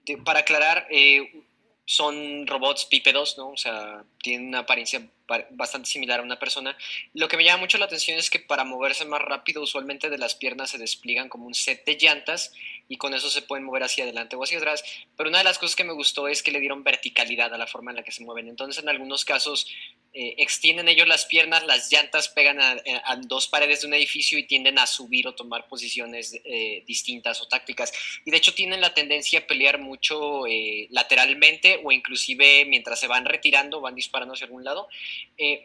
[0.06, 1.44] eh, para aclarar, eh,
[1.84, 3.50] son robots bípedos, ¿no?
[3.50, 5.06] O sea, tienen una apariencia
[5.50, 6.76] bastante similar a una persona.
[7.14, 10.18] Lo que me llama mucho la atención es que para moverse más rápido, usualmente de
[10.18, 12.52] las piernas se despliegan como un set de llantas
[12.88, 14.84] y con eso se pueden mover hacia adelante o hacia atrás.
[15.16, 17.66] Pero una de las cosas que me gustó es que le dieron verticalidad a la
[17.66, 18.48] forma en la que se mueven.
[18.48, 19.66] Entonces, en algunos casos,
[20.14, 22.76] eh, extienden ellos las piernas, las llantas pegan a,
[23.22, 27.48] dos paredes de un edificio y tienden a subir o tomar posiciones eh, distintas o
[27.48, 27.92] tácticas.
[28.26, 33.06] Y de hecho tienen la tendencia a pelear mucho eh, lateralmente o inclusive mientras se
[33.06, 34.88] van retirando, van disparando hacia algún lado.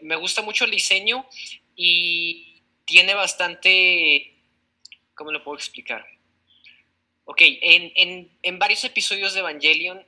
[0.02, 1.28] Me gusta mucho el diseño
[1.76, 4.34] y tiene bastante...
[5.14, 6.06] ¿Cómo lo puedo explicar?
[7.26, 10.06] Ok, en, en, varios episodios de Evangelion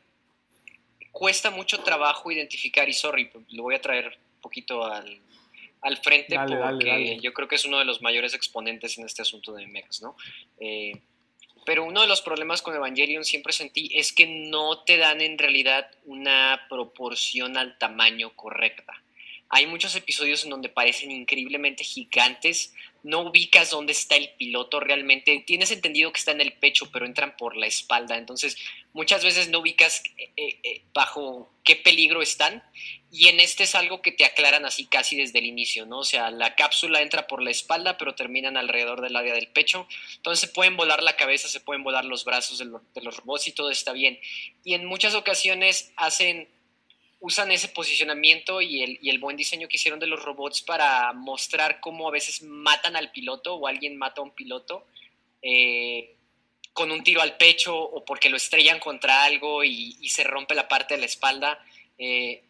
[1.11, 5.19] cuesta mucho trabajo identificar, y sorry, lo voy a traer un poquito al,
[5.81, 9.53] al frente porque yo creo que es uno de los mayores exponentes en este asunto
[9.53, 10.15] de megas, ¿no?
[10.59, 10.93] Eh,
[11.65, 15.37] pero uno de los problemas con Evangelion siempre sentí es que no te dan en
[15.37, 19.03] realidad una proporción al tamaño correcta.
[19.51, 25.43] Hay muchos episodios en donde parecen increíblemente gigantes, no ubicas dónde está el piloto realmente,
[25.45, 28.57] tienes entendido que está en el pecho, pero entran por la espalda, entonces
[28.93, 32.63] muchas veces no ubicas eh, eh, eh, bajo qué peligro están
[33.11, 35.99] y en este es algo que te aclaran así casi desde el inicio, ¿no?
[35.99, 39.87] O sea, la cápsula entra por la espalda, pero terminan alrededor del área del pecho,
[40.17, 43.47] entonces se pueden volar la cabeza, se pueden volar los brazos de, de los robots
[43.47, 44.19] y todo está bien.
[44.63, 46.47] Y en muchas ocasiones hacen
[47.21, 52.07] usan ese posicionamiento y el, buen diseño que hicieron de los robots para mostrar cómo
[52.07, 54.85] a veces matan al piloto o alguien mata a un piloto.
[55.41, 56.15] Eh,
[56.73, 60.67] con un tiro al pecho o porque lo estrellan contra algo y, se rompe la
[60.67, 61.59] parte de la espalda.
[61.97, 62.43] Eh,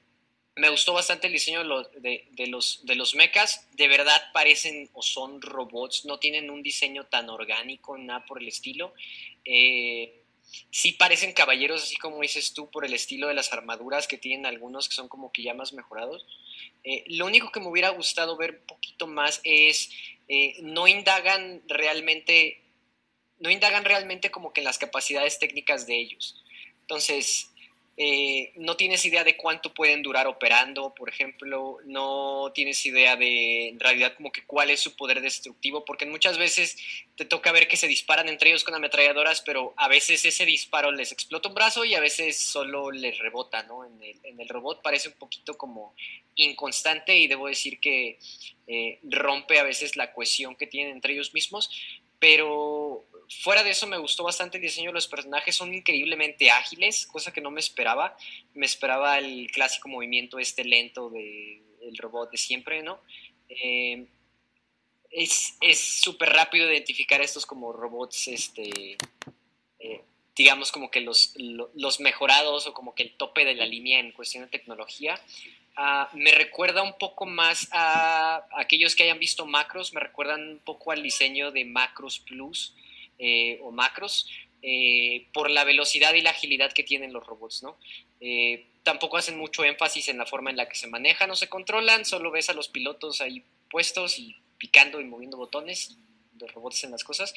[0.55, 3.67] me gustó bastante el diseño de, los, de los mechas.
[3.73, 8.47] De verdad parecen o son robots, no tienen un diseño tan orgánico, nada por el
[8.47, 8.93] estilo.
[9.45, 10.18] Eh,
[10.71, 14.45] sí parecen caballeros, así como dices tú, por el estilo de las armaduras que tienen
[14.45, 16.25] algunos que son como que ya más mejorados.
[16.83, 19.89] Eh, lo único que me hubiera gustado ver un poquito más es,
[20.27, 22.61] eh, no indagan realmente,
[23.39, 26.43] no indagan realmente como que en las capacidades técnicas de ellos.
[26.81, 27.48] Entonces,
[28.01, 33.67] eh, no tienes idea de cuánto pueden durar operando, por ejemplo, no tienes idea de
[33.67, 36.77] en realidad como que cuál es su poder destructivo, porque muchas veces
[37.17, 40.93] te toca ver que se disparan entre ellos con ametralladoras, pero a veces ese disparo
[40.93, 43.83] les explota un brazo y a veces solo les rebota, ¿no?
[43.83, 45.93] En el, robot parece un poquito como
[46.35, 48.17] inconstante y debo decir que
[48.67, 51.69] eh, rompe a veces la cohesión que tienen entre ellos mismos,
[52.17, 57.05] pero fuera de eso me gustó bastante el diseño de los personajes, son increíblemente ágiles,
[57.07, 58.17] cosa que no me esperaba.
[58.53, 62.99] Me esperaba el clásico movimiento este lento del robot de siempre, ¿no?
[63.49, 64.05] Eh,
[65.11, 68.97] es súper rápido identificar estos como robots, este,
[69.79, 70.01] eh,
[70.35, 74.11] digamos como que los, los, mejorados o como que el tope de la línea en
[74.11, 75.19] cuestión de tecnología.
[75.75, 80.59] Ah, me recuerda un poco más a aquellos que hayan visto Macros, me recuerdan un
[80.59, 82.75] poco al diseño de Macros Plus,
[83.19, 84.29] eh, o macros
[84.61, 87.77] eh, por la velocidad y la agilidad que tienen los robots, ¿no?
[88.21, 91.49] Eh, tampoco hacen mucho énfasis en la forma en la que se manejan o se
[91.49, 96.53] controlan, solo ves a los pilotos ahí puestos y picando y moviendo botones y los
[96.53, 97.33] robots en las cosas.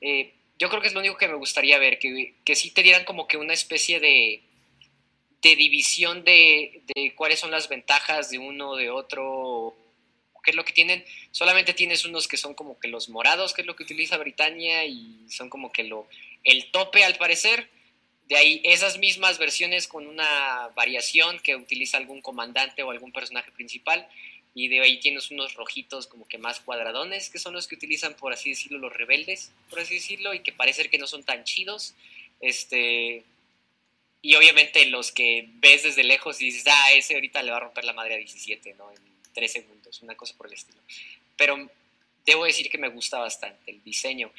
[0.00, 3.04] yo creo que es lo único que me gustaría ver, que, que sí te dieran
[3.04, 4.42] como que una especie de,
[5.42, 9.74] de división de, de, cuáles son las ventajas de uno de otro,
[10.42, 11.04] qué es lo que tienen.
[11.30, 14.84] Solamente tienes unos que son como que los morados, que es lo que utiliza Britannia,
[14.84, 16.08] y son como que lo,
[16.44, 17.68] el tope al parecer.
[18.28, 23.50] De ahí esas mismas versiones con una variación que utiliza algún comandante o algún personaje
[23.52, 24.08] principal.
[24.54, 28.14] Y de ahí tienes unos rojitos como que más cuadradones, que son los que utilizan,
[28.14, 31.44] por así decirlo, los rebeldes, por así decirlo, y que parece que no son tan
[31.44, 31.94] chidos.
[32.40, 33.24] Este,
[34.20, 37.60] y obviamente los que ves desde lejos y dices, ah, ese ahorita le va a
[37.60, 38.90] romper la madre a 17, ¿no?
[39.32, 40.80] Tres segundos, una cosa por el estilo.
[41.36, 41.68] Pero
[42.24, 44.30] debo decir que me gusta bastante el diseño.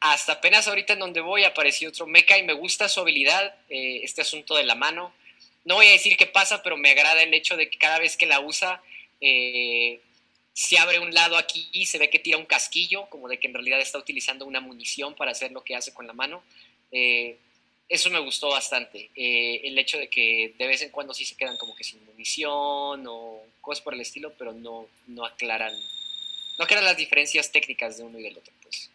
[0.00, 4.00] Hasta apenas ahorita en donde voy apareció otro mecha y me gusta su habilidad, eh,
[4.02, 5.12] este asunto de la mano.
[5.64, 8.16] No voy a decir qué pasa, pero me agrada el hecho de que cada vez
[8.16, 8.82] que la usa,
[9.20, 10.00] eh,
[10.52, 13.46] se abre un lado aquí y se ve que tira un casquillo, como de que
[13.46, 16.42] en realidad está utilizando una munición para hacer lo que hace con la mano.
[16.92, 17.36] Eh,
[17.90, 19.10] eso me gustó bastante.
[19.16, 22.02] Eh, el hecho de que de vez en cuando sí se quedan como que sin
[22.06, 25.74] munición o cosas por el estilo, pero no, no aclaran,
[26.56, 28.90] no aclaran las diferencias técnicas de uno y del otro, pues.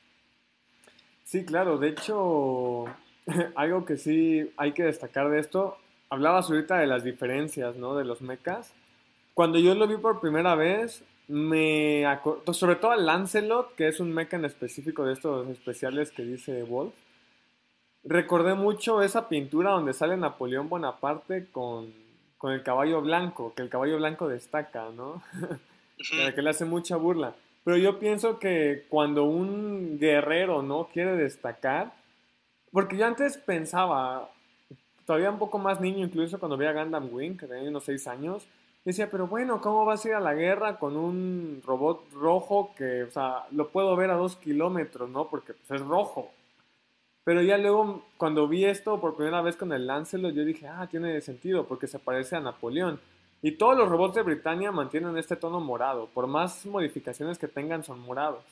[1.26, 1.78] Sí, claro.
[1.78, 2.86] De hecho,
[3.56, 5.78] algo que sí hay que destacar de esto,
[6.10, 7.98] hablabas ahorita de las diferencias, ¿no?
[7.98, 8.72] De los mechas.
[9.34, 14.00] Cuando yo lo vi por primera vez, me acuerdo, sobre todo al Lancelot, que es
[14.00, 16.94] un mecha en específico de estos especiales que dice Wolf
[18.06, 21.94] recordé mucho esa pintura donde sale Napoleón Bonaparte con,
[22.44, 25.24] el caballo blanco, que el caballo blanco destaca, ¿no?
[26.36, 27.34] que le hace mucha burla.
[27.64, 30.88] Pero yo pienso que cuando un guerrero, ¿no?
[30.94, 31.94] Quiere destacar,
[32.72, 34.30] porque yo antes pensaba,
[35.08, 38.48] todavía un poco más niño, incluso cuando veía Gundam Wing, que tenía unos 6 años,
[38.84, 43.04] decía, pero bueno, ¿cómo vas a ir a la guerra con un robot rojo que,
[43.04, 45.28] o sea, lo puedo ver a dos kilómetros, ¿no?
[45.30, 46.30] Porque pues, es rojo.
[47.26, 50.88] Pero ya luego, cuando vi esto por primera vez con el Lancelot, yo dije, ah,
[50.90, 53.02] tiene sentido, porque se parece a Napoleón.
[53.42, 56.08] Y todos los robots de Britannia mantienen este tono morado.
[56.14, 58.44] Por más modificaciones que tengan, son morados.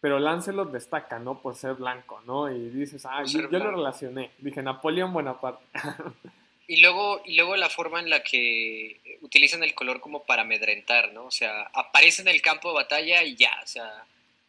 [0.00, 1.42] Pero Lancelot destaca, ¿no?
[1.42, 2.50] Por ser blanco, ¿no?
[2.50, 4.30] Y dices, ah, yo, lo relacioné.
[4.38, 5.64] Dije, Napoleón Bonaparte.
[6.66, 11.12] y luego, y luego la forma en la que utilizan el color como para amedrentar,
[11.12, 11.26] ¿no?
[11.26, 14.06] O sea, aparece en el campo de batalla y ya, o sea,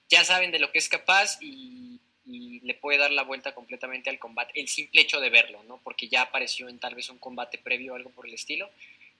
[0.07, 1.88] ya saben de lo que es capaz y
[2.29, 5.79] y le puede dar la vuelta completamente al combate, el simple hecho de verlo, ¿no?
[5.83, 8.69] Porque ya apareció en tal vez un combate previo o algo por el estilo.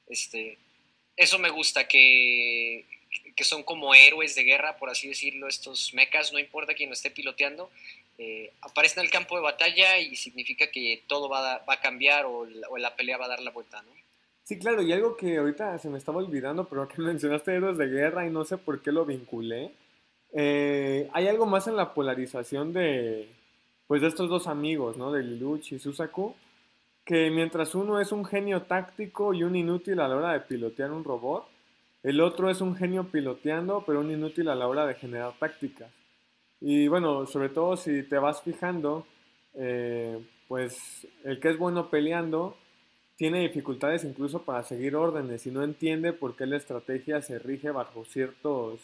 [0.08, 0.58] Este,
[1.18, 2.86] eso me gusta, que,
[3.36, 6.94] que son como héroes de guerra, por así decirlo, estos mechas, no importa quién lo
[6.94, 7.72] esté piloteando,
[8.20, 11.82] eh, aparecen en el campo de batalla y significa que todo va a, va a
[11.82, 13.92] cambiar o la, o la, pelea va a dar la vuelta, ¿no?
[14.44, 17.88] Sí, claro, y algo que ahorita se me estaba olvidando, pero que mencionaste héroes de
[17.88, 19.72] guerra y no sé por qué lo vinculé,
[20.34, 23.30] eh, hay algo más en la polarización de,
[23.88, 25.12] pues, de estos dos amigos, ¿no?
[25.12, 26.36] De Liluch y Susaku,
[27.04, 30.92] que mientras uno es un genio táctico y un inútil a la hora de pilotear
[30.92, 31.48] un robot,
[32.04, 35.92] el otro es un genio piloteando, pero un inútil a la hora de generar tácticas.
[36.62, 39.06] Y bueno, sobre todo si te vas fijando,
[39.56, 42.56] eh, pues el que es bueno peleando
[43.16, 47.72] tiene dificultades incluso para seguir órdenes y no entiende por qué la estrategia se rige
[47.72, 48.80] bajo ciertos,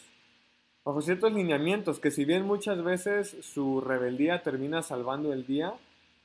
[0.86, 5.74] bajo ciertos lineamientos, que si bien muchas veces su rebeldía termina salvando el día,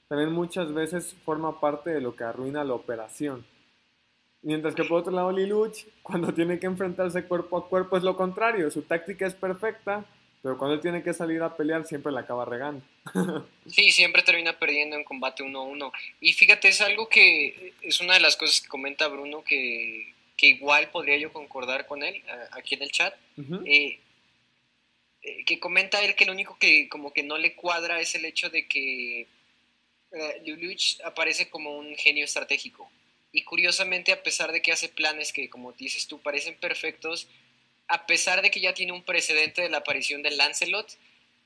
[0.07, 3.43] también muchas veces forma parte de lo que arruina la operación.
[4.43, 8.15] Mientras que por otro lado Liluch, cuando tiene que enfrentarse cuerpo a cuerpo es lo
[8.15, 10.05] contrario, su táctica es perfecta,
[10.43, 12.83] pero cuando él tiene que salir a pelear siempre la acaba regando.
[13.65, 15.91] sí, siempre termina perdiendo en combate uno a uno.
[16.19, 20.47] Y fíjate, es algo que es una de las cosas que comenta Bruno que, que
[20.47, 22.21] igual podría yo concordar con él
[22.51, 23.15] aquí en el chat.
[23.65, 23.99] Eh,
[25.45, 28.49] que comenta él que lo único que como que no le cuadra es el hecho
[28.49, 29.27] de que
[30.11, 32.91] eh, aparece como un genio estratégico.
[33.31, 37.27] Y curiosamente, a pesar de que hace planes que, como dices tú, parecen perfectos,
[37.87, 40.97] a pesar de que ya tiene un precedente de la aparición de Lancelot,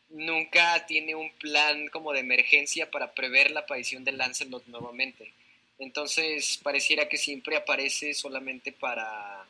[0.10, 5.32] nunca tiene un plan como de emergencia para prever la aparición de Lancelot nuevamente.
[5.78, 9.46] Entonces pareciera que siempre aparece solamente para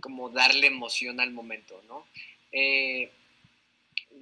[0.00, 2.06] como darle emoción al momento, ¿no?
[2.52, 3.10] Eh,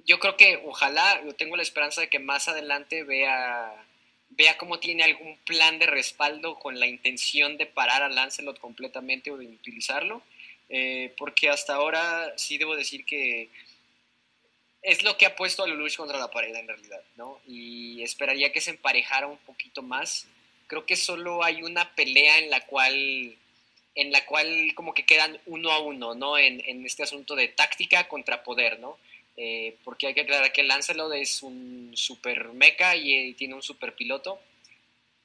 [0.05, 3.85] yo creo que ojalá, yo tengo la esperanza de que más adelante vea,
[4.29, 9.31] vea cómo tiene algún plan de respaldo con la intención de parar a Lancelot completamente
[9.31, 10.21] o de utilizarlo,
[10.69, 13.49] eh, porque hasta ahora sí debo decir que
[14.81, 17.41] es lo que ha puesto a Lelouch contra la pared en realidad, ¿no?
[17.45, 20.27] Y esperaría que se emparejara un poquito más.
[20.67, 23.35] Creo que solo hay una pelea en la cual
[23.97, 26.37] en la cual como que quedan uno a uno, ¿no?
[26.37, 28.97] En, en este asunto de táctica contra poder, ¿no?
[29.39, 33.61] Eh, porque hay que aclarar que Lancelot es un super mecha y eh, tiene un
[33.61, 34.39] super piloto.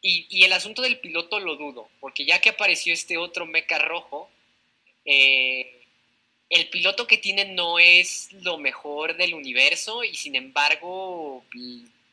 [0.02, 4.28] Y, el asunto del piloto lo dudo, porque ya que apareció este otro mecha rojo,
[5.04, 5.84] eh,
[6.50, 11.44] el piloto que tiene no es lo mejor del universo y sin embargo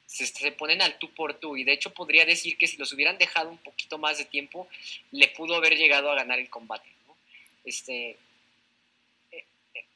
[0.10, 1.56] se, se, ponen al tú por tú.
[1.56, 4.68] Y de hecho podría decir que si los hubieran dejado un poquito más de tiempo,
[5.12, 6.90] le pudo haber llegado a ganar el combate.
[7.64, 8.18] Este,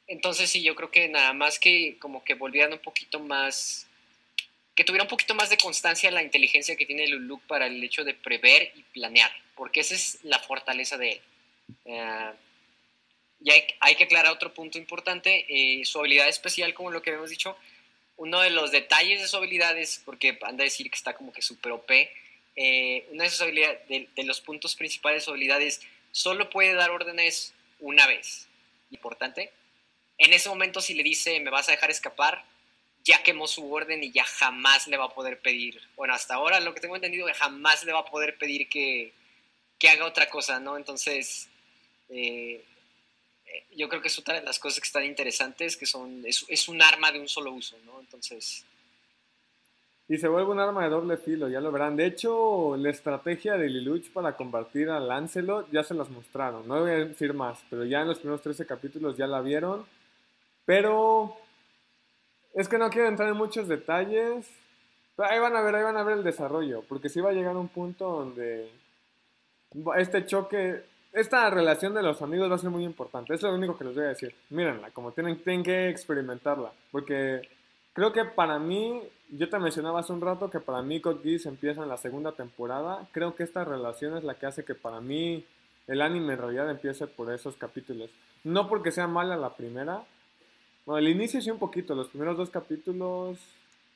[0.06, 3.86] entonces sí, yo creo que nada más que como que volvieran un poquito más,
[4.74, 8.04] que tuviera un poquito más de constancia la inteligencia que tiene Luluk para el hecho
[8.04, 11.20] de prever y planear, porque esa es la fortaleza de él.
[11.86, 12.32] Eh,
[13.40, 17.30] y hay, que aclarar otro punto importante, eh, su habilidad especial, como lo que habíamos
[17.30, 17.56] dicho,
[18.16, 21.32] uno de los detalles de su habilidad es, porque anda a decir que está como
[21.32, 21.90] que super OP,
[22.56, 25.80] eh, una de sus habilidades, de, los puntos principales de su habilidad es,
[26.12, 28.46] solo puede dar órdenes una vez.
[28.90, 29.52] Importante,
[30.18, 32.44] en ese momento si le dice me vas a dejar escapar,
[33.02, 36.60] ya quemó su orden y ya jamás le va a poder pedir, bueno, hasta ahora
[36.60, 39.12] lo que tengo entendido, jamás le va a poder pedir que,
[39.86, 40.78] haga otra cosa, ¿no?
[40.78, 41.46] Entonces,
[42.08, 42.64] eh,
[43.76, 46.82] yo creo que es otra de las cosas que están interesantes, que son, es, un
[46.82, 48.00] arma de un solo uso, ¿no?
[48.00, 48.64] Entonces...
[50.06, 51.96] Y se vuelve un arma de doble filo, ya lo verán.
[51.96, 56.68] De hecho, la estrategia de Liluch para combatir a Lancelot ya se las mostraron.
[56.68, 59.86] No voy a decir más, pero ya en los primeros 13 capítulos ya la vieron.
[60.66, 61.34] Pero
[62.52, 64.46] es que no quiero entrar en muchos detalles.
[65.16, 67.34] Pero ahí van a ver, ahí van a ver el desarrollo, porque sí va a
[67.34, 68.68] llegar un punto donde
[69.96, 70.82] este choque,
[71.14, 73.34] esta relación de los amigos va a ser muy importante.
[73.34, 74.34] Eso es lo único que les voy a decir.
[74.50, 77.48] Mírenla, como tienen, tienen que experimentarla, porque
[77.92, 79.00] creo que para mí,
[79.30, 82.32] yo te mencionaba hace un rato que para mí Code Geass empieza en la segunda
[82.32, 83.06] temporada.
[83.12, 85.44] Creo que esta relación es la que hace que para mí
[85.86, 88.10] el anime en realidad empiece por esos capítulos.
[88.42, 90.02] No porque sea mala la primera,
[90.86, 93.38] bueno, el inicio sí un poquito, los primeros dos capítulos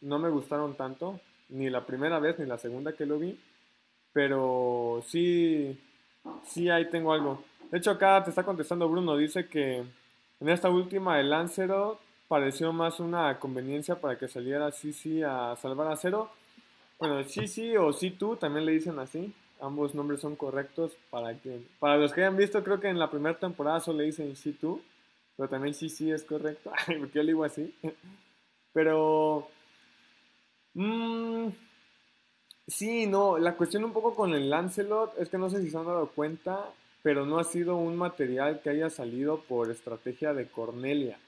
[0.00, 3.38] no me gustaron tanto, ni la primera vez ni la segunda que lo vi,
[4.12, 5.78] pero sí,
[6.44, 7.42] sí ahí tengo algo.
[7.70, 9.84] De hecho acá te está contestando Bruno, dice que
[10.40, 15.92] en esta última el Lancerot pareció más una conveniencia para que saliera sí a salvar
[15.92, 16.30] a Cero.
[16.98, 19.32] Bueno, sí o sí tú también le dicen así.
[19.60, 23.10] Ambos nombres son correctos para que para los que hayan visto, creo que en la
[23.10, 24.80] primera temporada solo le dicen sí tú
[25.38, 27.72] pero también sí es correcto, porque yo lo digo así.
[28.72, 29.48] Pero...
[30.74, 31.48] Mmm,
[32.68, 35.76] sí, no, la cuestión un poco con el Lancelot es que no sé si se
[35.76, 36.70] han dado cuenta,
[37.02, 41.18] pero no ha sido un material que haya salido por estrategia de Cornelia.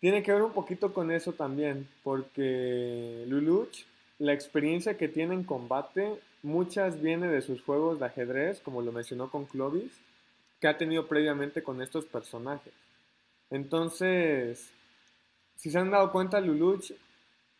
[0.00, 3.84] Tiene que ver un poquito con eso también, porque Luluch,
[4.18, 8.90] la experiencia que tiene en combate, muchas viene de sus juegos de ajedrez, como lo
[8.90, 9.92] mencionó con Clovis,
[10.60, 12.72] que ha tenido previamente con estos personajes.
[13.50, 14.70] Entonces,
[15.56, 16.92] si se han dado cuenta, Luluch,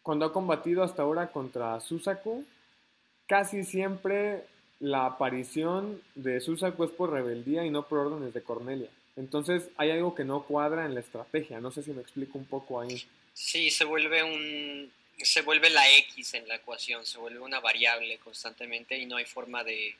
[0.03, 2.45] cuando ha combatido hasta ahora contra Susaku,
[3.33, 4.45] casi siempre
[4.79, 8.91] la aparición de Susaku es por rebeldía y no por órdenes de Cornelia.
[9.17, 11.59] Entonces hay algo que no cuadra en la estrategia.
[11.59, 13.03] No sé si me explico un poco ahí.
[13.33, 18.19] Sí, se vuelve un se vuelve la X en la ecuación, se vuelve una variable
[18.19, 19.95] constantemente y no hay forma de,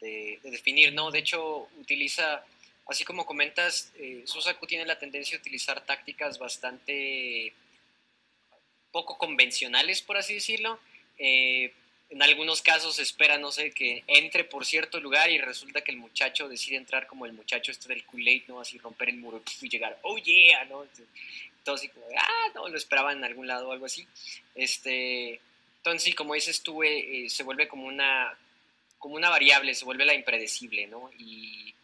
[0.00, 1.10] definir, ¿no?
[1.10, 2.42] De hecho, utiliza,
[2.86, 7.52] así como comentas, eh, Susaku tiene la tendencia a utilizar tácticas bastante
[8.90, 10.80] poco convencionales, por así decirlo.
[11.18, 11.74] Eh,
[12.12, 15.96] en algunos casos espera, no sé, que entre por cierto lugar y resulta que el
[15.96, 18.60] muchacho decide entrar como el muchacho este del Kool-Aid, ¿no?
[18.60, 20.84] Así romper el muro y llegar, oh yeah, ¿no?
[21.56, 24.06] Entonces, como, ah, no, lo esperaba en algún lado o algo así.
[24.54, 25.40] Este,
[25.78, 28.36] entonces, sí, como dices tú, eh, se vuelve como una,
[28.98, 31.10] como una variable, se vuelve la impredecible, ¿no?
[31.18, 31.74] Y,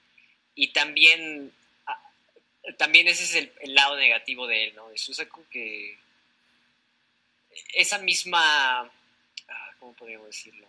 [0.55, 1.51] y también,
[1.87, 2.03] ah,
[2.77, 4.91] también ese es el, el, lado negativo de él, ¿no?
[4.91, 5.97] De Susaku que
[7.73, 8.93] esa misma
[9.79, 10.67] ¿cómo podríamos decirlo?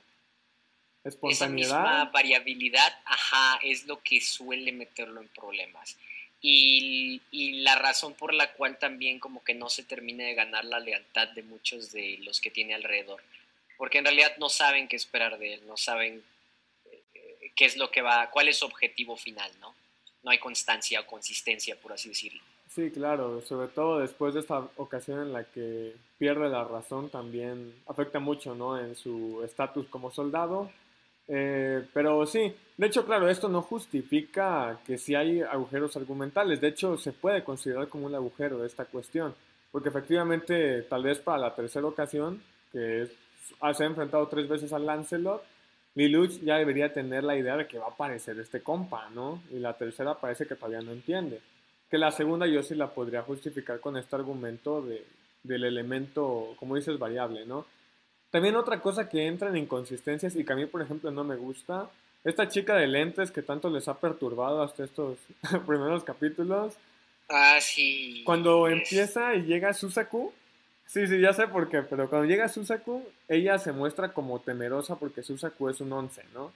[1.03, 5.97] Esa misma variabilidad, ajá, es lo que suele meterlo en problemas.
[6.41, 10.64] Y, y, la razón por la cual también como que no se termina de ganar
[10.66, 13.22] la lealtad de muchos de los que tiene alrededor.
[13.78, 16.24] Porque en realidad no saben qué esperar de él, no saben
[16.91, 19.76] eh, qué es lo que va, cuál es su objetivo final, ¿no?
[20.24, 22.41] No hay constancia o consistencia, por así decirlo.
[22.80, 27.74] Sí, claro, sobre todo después de esta ocasión en la que pierde la razón también
[27.88, 28.80] afecta mucho, ¿no?
[28.80, 30.70] En su estatus como soldado.
[31.28, 36.62] Eh, pero sí, de hecho, claro, esto no justifica que si hay agujeros argumentales.
[36.62, 39.36] De hecho, se puede considerar como un agujero esta cuestión.
[39.74, 43.12] Porque efectivamente, tal vez para la tercera ocasión, que es,
[43.76, 45.44] se ha enfrentado tres veces a Lancelot,
[45.96, 49.42] Liluch ya debería tener la idea de que va a aparecer este compa, ¿no?
[49.52, 51.42] Y la tercera parece que todavía no entiende
[51.90, 55.04] que la segunda yo sí la podría justificar con este argumento de,
[55.44, 57.66] del elemento, como dices, variable, ¿no?
[58.30, 61.36] También otra cosa que entra en inconsistencias y que a mí, por ejemplo, no me
[61.36, 61.90] gusta,
[62.24, 65.18] esta chica de lentes que tanto les ha perturbado hasta estos
[65.66, 66.76] primeros capítulos.
[67.28, 68.24] Ah, sí.
[68.26, 70.32] Cuando empieza y llega Susaku,
[70.86, 74.98] sí, sí, ya sé por qué, pero cuando llega Susaku, ella se muestra como temerosa
[74.98, 76.52] porque Susaku es un once, ¿no?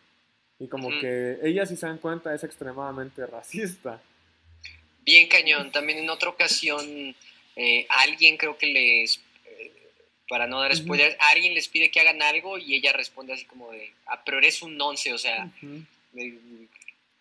[0.60, 4.00] Y como que ella, si se dan cuenta, es extremadamente racista.
[5.04, 5.72] Bien cañón.
[5.72, 7.16] También en otra ocasión,
[7.56, 9.72] eh, alguien creo que les, eh,
[10.28, 13.72] para no dar spoilers, alguien les pide que hagan algo y ella responde así como
[13.72, 15.50] de, ah, pero eres un once, o sea,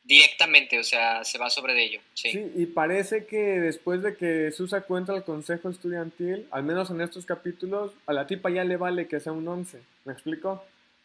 [0.05, 2.01] directamente, o sea, se va sobre de ello.
[2.14, 2.33] Sí.
[2.33, 2.53] sí.
[2.57, 7.26] y parece que después de que Susa cuenta al consejo estudiantil, al menos en estos
[7.26, 9.80] capítulos, a la tipa ya le vale que sea un once.
[10.05, 10.64] ¿Me explico?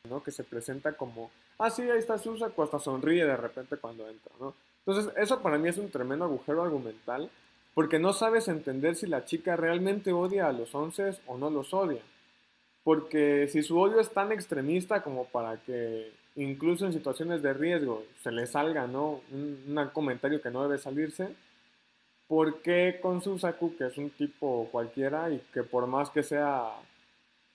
[0.09, 0.23] ¿No?
[0.23, 4.31] Que se presenta como, ah, sí, ahí está Susa, hasta sonríe de repente cuando entra,
[4.39, 4.55] ¿no?
[4.87, 7.29] Entonces, eso para mí es un tremendo agujero argumental,
[7.73, 11.73] porque no sabes entender si la chica realmente odia a los once o no los
[11.73, 12.01] odia.
[12.85, 18.05] Porque si su odio es tan extremista como para que incluso en situaciones de riesgo
[18.23, 19.19] se le salga ¿no?
[19.29, 21.35] un, comentario que no debe salirse,
[22.29, 26.71] ¿por qué con Susaku, que es un tipo cualquiera y que por más que sea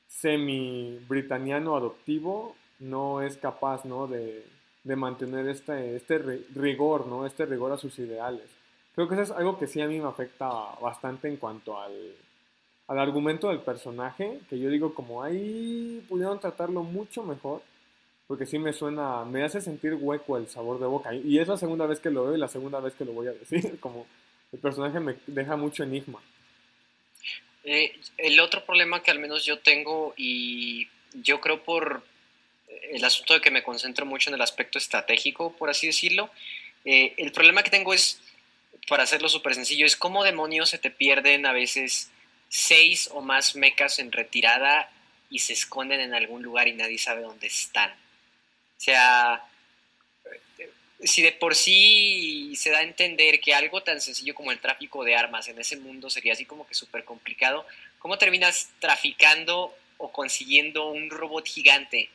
[0.07, 4.07] semi-britaniano adoptivo, no es capaz ¿no?
[4.07, 4.45] de,
[4.85, 6.19] de mantener este, este
[6.55, 7.27] rigor, ¿no?
[7.27, 8.49] Este rigor a sus ideales.
[8.95, 10.49] Creo que eso es algo que sí a mí me afecta
[10.81, 12.15] bastante en cuanto al,
[12.89, 17.63] al argumento del personaje, que yo digo como ahí pudieron tratarlo mucho mejor,
[18.27, 21.15] porque sí me suena, me hace sentir hueco el sabor de boca.
[21.15, 23.29] Y es la segunda vez que lo veo y la segunda vez que lo voy
[23.29, 24.07] a decir, como
[24.53, 26.21] el personaje me deja mucho enigma.
[27.65, 32.03] Eh, el otro problema que al menos yo tengo, y yo creo por,
[32.91, 36.31] el asunto de que me concentro mucho en el aspecto estratégico, por así decirlo.
[36.85, 38.21] Eh, el problema que tengo es,
[38.89, 42.11] para hacerlo súper sencillo, es cómo demonios se te pierden a veces
[42.49, 44.91] seis o más mecas en retirada
[45.31, 47.91] y se esconden en algún lugar y nadie sabe dónde están.
[47.91, 49.43] O sea,
[51.03, 55.05] si de por sí se da a entender que algo tan sencillo como el tráfico
[55.05, 57.67] de armas en ese mundo sería así como que súper complicado,
[57.99, 62.11] ¿cómo terminas traficando o consiguiendo un robot gigante?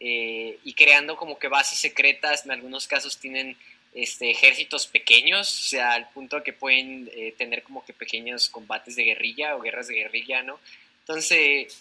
[0.00, 3.56] Eh, y creando como que bases secretas, en algunos casos tienen
[3.94, 8.48] este, ejércitos pequeños, o sea, al punto de que pueden eh, tener como que pequeños
[8.48, 10.58] combates de guerrilla o guerras de guerrilla, ¿no?
[11.00, 11.76] Entonces,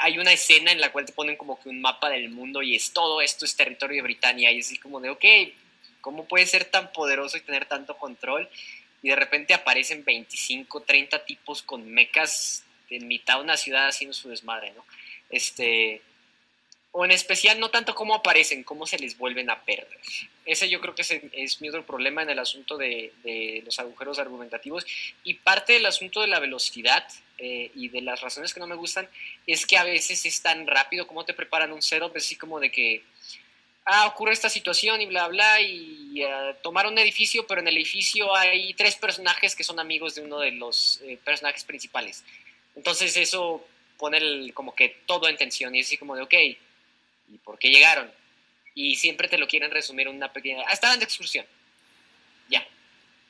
[0.00, 2.74] hay una escena en la cual te ponen como que un mapa del mundo y
[2.74, 5.24] es todo esto es territorio de Britania y es así como de, ok,
[6.00, 8.48] ¿cómo puede ser tan poderoso y tener tanto control?
[9.02, 14.12] Y de repente aparecen 25, 30 tipos con mecas en mitad de una ciudad haciendo
[14.12, 14.84] su desmadre, ¿no?
[15.30, 16.02] Este,
[16.92, 19.98] o en especial no tanto cómo aparecen, cómo se les vuelven a perder.
[20.44, 23.78] Ese yo creo que es, es mi otro problema en el asunto de, de, los
[23.78, 24.84] agujeros argumentativos.
[25.22, 27.06] Y parte del asunto de la velocidad
[27.38, 29.08] eh, y de las razones que no me gustan
[29.46, 32.72] es que a veces es tan rápido como te preparan un setup, así como de
[32.72, 33.04] que,
[33.84, 37.76] ah, ocurre esta situación y bla, bla, y uh, tomar un edificio, pero en el
[37.76, 42.24] edificio hay tres personajes que son amigos de uno de los eh, personajes principales.
[42.74, 43.64] Entonces eso
[43.96, 46.34] pone como que todo en tensión y es así como de, ok,
[47.32, 48.10] ¿y por qué llegaron?
[48.74, 50.64] Y siempre te lo quieren resumir en una pequeña...
[50.66, 51.46] Ah, estaban de excursión.
[52.48, 52.66] Ya.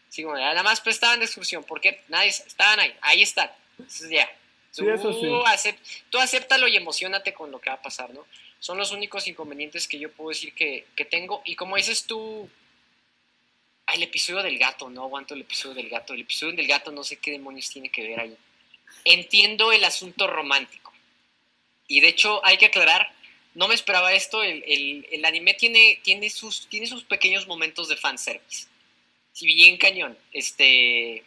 [0.09, 1.65] Sí, como, nada más pues estaban de excursión.
[1.65, 2.03] ¿Por qué?
[2.09, 2.29] Nadie...
[2.29, 2.95] Estaban ahí.
[3.01, 3.51] Ahí están.
[3.79, 4.31] Entonces ya.
[4.71, 5.75] Sí, eso sí.
[6.11, 8.25] tú acéptalo y emocionate con lo que va a pasar, ¿no?
[8.61, 11.43] Son los únicos inconvenientes que yo puedo decir que, que tengo.
[11.45, 12.49] Y como dices tú,
[13.87, 16.15] ah, el episodio del gato, no aguanto el episodio del gato.
[16.15, 18.37] El episodio del gato no sé qué demonios tiene que ver ahí.
[19.05, 20.93] Entiendo el asunto romántico.
[21.89, 23.13] Y de hecho hay que aclarar,
[23.55, 27.89] no me esperaba esto, el, el, el anime tiene, tiene, sus, tiene sus pequeños momentos
[27.89, 28.67] de fanservice.
[29.33, 31.25] Si bien cañón, este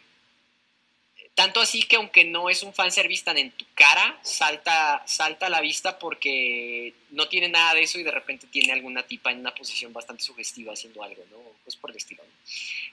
[1.34, 5.50] tanto así que aunque no es un fanservice tan en tu cara, salta, salta a
[5.50, 9.40] la vista porque no tiene nada de eso y de repente tiene alguna tipa en
[9.40, 11.38] una posición bastante sugestiva haciendo algo, ¿no?
[11.64, 12.22] Pues por el estilo.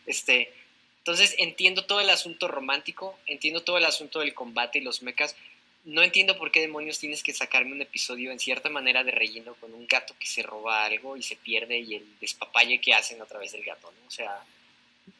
[0.07, 0.51] Este,
[0.97, 5.35] entonces entiendo todo el asunto romántico, entiendo todo el asunto del combate y los mechas.
[5.83, 9.55] No entiendo por qué demonios tienes que sacarme un episodio en cierta manera de relleno
[9.55, 13.21] con un gato que se roba algo y se pierde y el despapalle que hacen
[13.21, 14.07] a través del gato, ¿no?
[14.07, 14.43] O sea,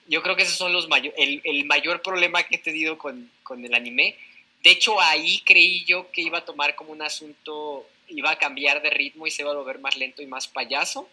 [0.08, 3.32] yo creo que esos son los mayor, el, el, mayor problema que he tenido con,
[3.42, 4.16] con, el anime.
[4.62, 8.84] De hecho, ahí creí yo que iba a tomar como un asunto, iba a cambiar
[8.84, 11.10] de ritmo y se iba a volver más lento y más payaso,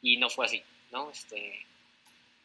[0.00, 1.10] y no fue así, ¿no?
[1.10, 1.66] Este,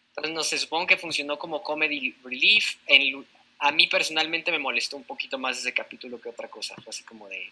[0.09, 2.75] entonces, no sé, supongo que funcionó como comedy relief.
[2.87, 3.25] En,
[3.61, 6.75] a mí personalmente me molestó un poquito más ese capítulo que otra cosa.
[6.75, 7.51] Fue así como de,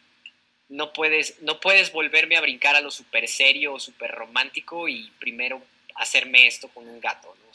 [0.70, 5.12] no puedes, no puedes volverme a brincar a lo súper serio o súper romántico y
[5.20, 5.62] primero
[5.96, 7.50] hacerme esto con un gato, ¿no?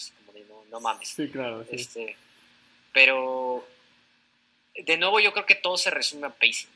[0.70, 1.08] no mames.
[1.08, 1.64] Sí, claro.
[1.70, 2.16] Este,
[2.92, 3.66] pero,
[4.74, 6.70] de nuevo, yo creo que todo se resume a pacing.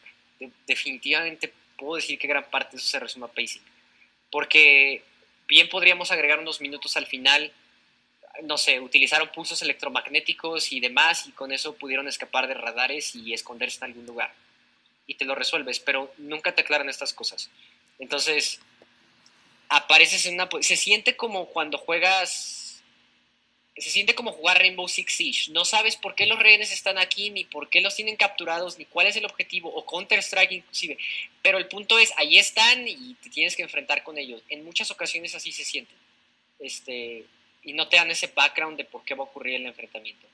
[0.66, 3.62] definitivamente puedo decir que gran parte de eso se resume a pacing.
[4.30, 5.02] Porque
[5.46, 7.52] bien podríamos agregar unos minutos al final,
[8.44, 13.32] no sé, utilizaron pulsos electromagnéticos y demás, y con eso pudieron escapar de radares y
[13.32, 14.32] esconderse en algún lugar.
[15.06, 17.50] Y te lo resuelves, pero nunca te aclaran estas cosas.
[17.98, 18.60] Entonces,
[19.68, 20.48] apareces en una...
[20.60, 22.68] Se siente como cuando juegas
[23.80, 25.52] se siente como jugar Rainbow Six Siege.
[25.52, 28.84] No sabes por qué los rehenes están aquí, ni por qué los tienen capturados, ni
[28.84, 30.98] cuál es el objetivo, o Counter-Strike inclusive.
[31.42, 34.42] Pero el punto es, ahí están y te tienes que enfrentar con ellos.
[34.48, 35.92] En muchas ocasiones así se siente.
[36.58, 37.24] Este,
[37.62, 40.26] y no te dan ese background de por qué va a ocurrir el enfrentamiento.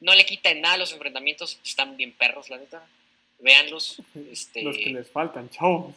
[0.00, 2.86] No le quita en nada los enfrentamientos, están bien perros, la neta.
[3.38, 4.00] Véanlos.
[4.30, 5.94] Este, los que les faltan, chao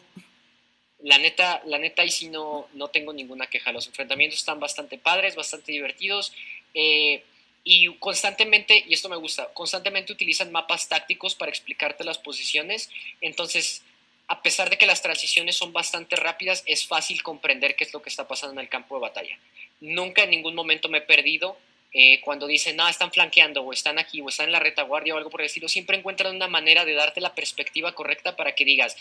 [1.00, 3.72] la neta, la neta ahí sí no, no tengo ninguna queja.
[3.72, 6.32] Los enfrentamientos están bastante padres, bastante divertidos.
[6.74, 7.22] Eh,
[7.64, 12.90] y constantemente, y esto me gusta, constantemente utilizan mapas tácticos para explicarte las posiciones.
[13.20, 13.82] Entonces,
[14.28, 18.02] a pesar de que las transiciones son bastante rápidas, es fácil comprender qué es lo
[18.02, 19.38] que está pasando en el campo de batalla.
[19.80, 21.56] Nunca en ningún momento me he perdido
[21.92, 25.18] eh, cuando dicen, no, están flanqueando, o están aquí, o están en la retaguardia, o
[25.18, 25.68] algo por el estilo.
[25.68, 28.96] Siempre encuentran una manera de darte la perspectiva correcta para que digas,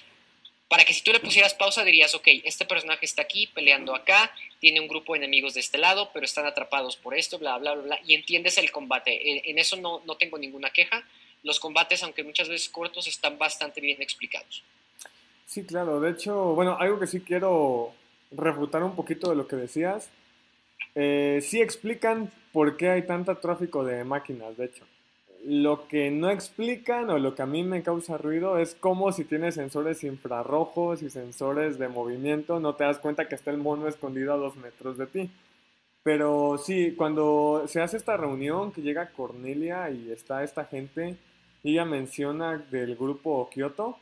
[0.67, 4.33] para que si tú le pusieras pausa dirías, ok, este personaje está aquí peleando acá,
[4.59, 7.73] tiene un grupo de enemigos de este lado, pero están atrapados por esto, bla, bla,
[7.73, 9.49] bla, bla, y entiendes el combate.
[9.49, 11.07] En, eso no, no tengo ninguna queja.
[11.43, 14.63] Los combates, aunque muchas veces cortos, están bastante bien explicados.
[15.45, 15.99] Sí, claro.
[15.99, 17.91] De hecho, bueno, algo que sí quiero
[18.31, 20.09] refutar un poquito de lo que decías.
[20.95, 24.85] Eh, sí explican por qué hay tanto tráfico de máquinas, de hecho.
[25.45, 29.25] Lo que no explican o lo que a mí me causa ruido es cómo si
[29.25, 33.87] tienes sensores infrarrojos y sensores de movimiento no te das cuenta que está el mono
[33.87, 35.29] escondido a dos metros de ti.
[36.01, 41.17] Pero sí, cuando se hace esta reunión que llega Cornelia y está esta gente,
[41.63, 43.99] ella menciona del grupo Kyoto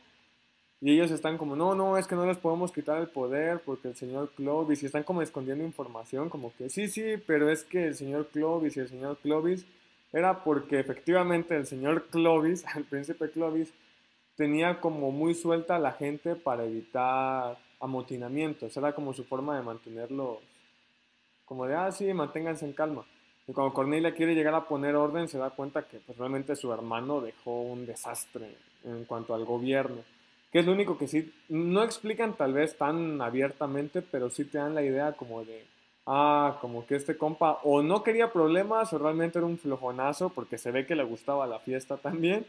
[0.84, 3.88] y ellos están como, no, no, es que no les podemos quitar el poder porque
[3.88, 7.86] el señor Clovis, y están como escondiendo información, como que sí, sí, pero es que
[7.86, 9.64] el señor Clovis y el señor Clovis
[10.12, 13.72] era porque efectivamente el señor Clovis, el príncipe Clovis,
[14.36, 18.76] tenía como muy suelta a la gente para evitar amotinamientos.
[18.76, 20.36] Era como su forma de mantenerlos,
[21.46, 23.06] como de, ah, sí, manténganse en calma.
[23.48, 26.70] Y cuando Cornelia quiere llegar a poner orden, se da cuenta que pues, realmente su
[26.74, 28.54] hermano dejó un desastre
[28.84, 30.12] en cuanto al gobierno.
[30.54, 34.58] Que es lo único que sí, no explican tal vez tan abiertamente, pero sí te
[34.58, 35.64] dan la idea como de,
[36.06, 40.56] ah, como que este compa o no quería problemas o realmente era un flojonazo porque
[40.56, 42.46] se ve que le gustaba la fiesta también,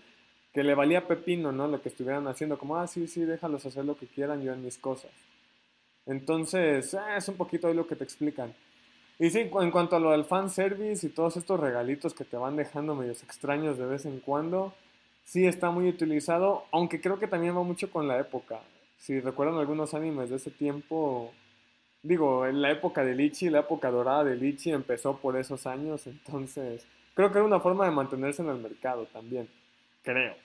[0.54, 1.68] que le valía pepino, ¿no?
[1.68, 4.64] Lo que estuvieran haciendo, como, ah, sí, sí, déjalos hacer lo que quieran, yo en
[4.64, 5.10] mis cosas.
[6.06, 8.54] Entonces, eh, es un poquito de lo que te explican.
[9.18, 12.56] Y sí, en cuanto a lo del fanservice y todos estos regalitos que te van
[12.56, 14.76] dejando medios extraños de vez en cuando,
[15.26, 18.62] sí está muy utilizado, aunque creo que también va mucho con la época.
[18.98, 21.34] Si recuerdan algunos animes de ese tiempo,
[22.02, 26.08] digo, en la época de Lichi, la época dorada de Lichi empezó por esos años,
[26.08, 29.50] entonces creo que era una forma de mantenerse en el mercado también,
[30.04, 30.36] creo.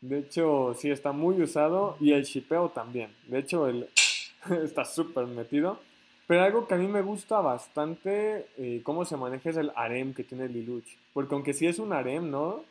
[0.00, 3.14] De hecho, sí, está muy usado y el shipeo también.
[3.26, 3.86] De hecho, el
[4.64, 5.78] está súper metido.
[6.26, 10.14] Pero algo que a mí me gusta bastante, eh, cómo se maneja es el harem
[10.14, 10.96] que tiene Liluch.
[11.12, 12.64] Porque aunque sí es un harem, ¿no?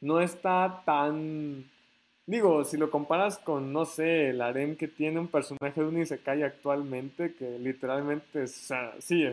[0.00, 1.64] No está tan...
[2.26, 5.98] Digo, si lo comparas con, no sé, el harem que tiene un personaje de un
[5.98, 9.24] Isekai actualmente, que literalmente, o sea, sí,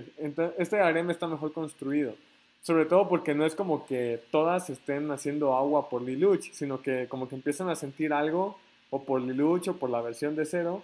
[0.57, 2.16] este harem está mejor construido.
[2.61, 7.07] Sobre todo porque no es como que todas estén haciendo agua por Liluch, sino que
[7.09, 8.57] como que empiezan a sentir algo,
[8.89, 10.82] o por Liluch o por la versión de cero,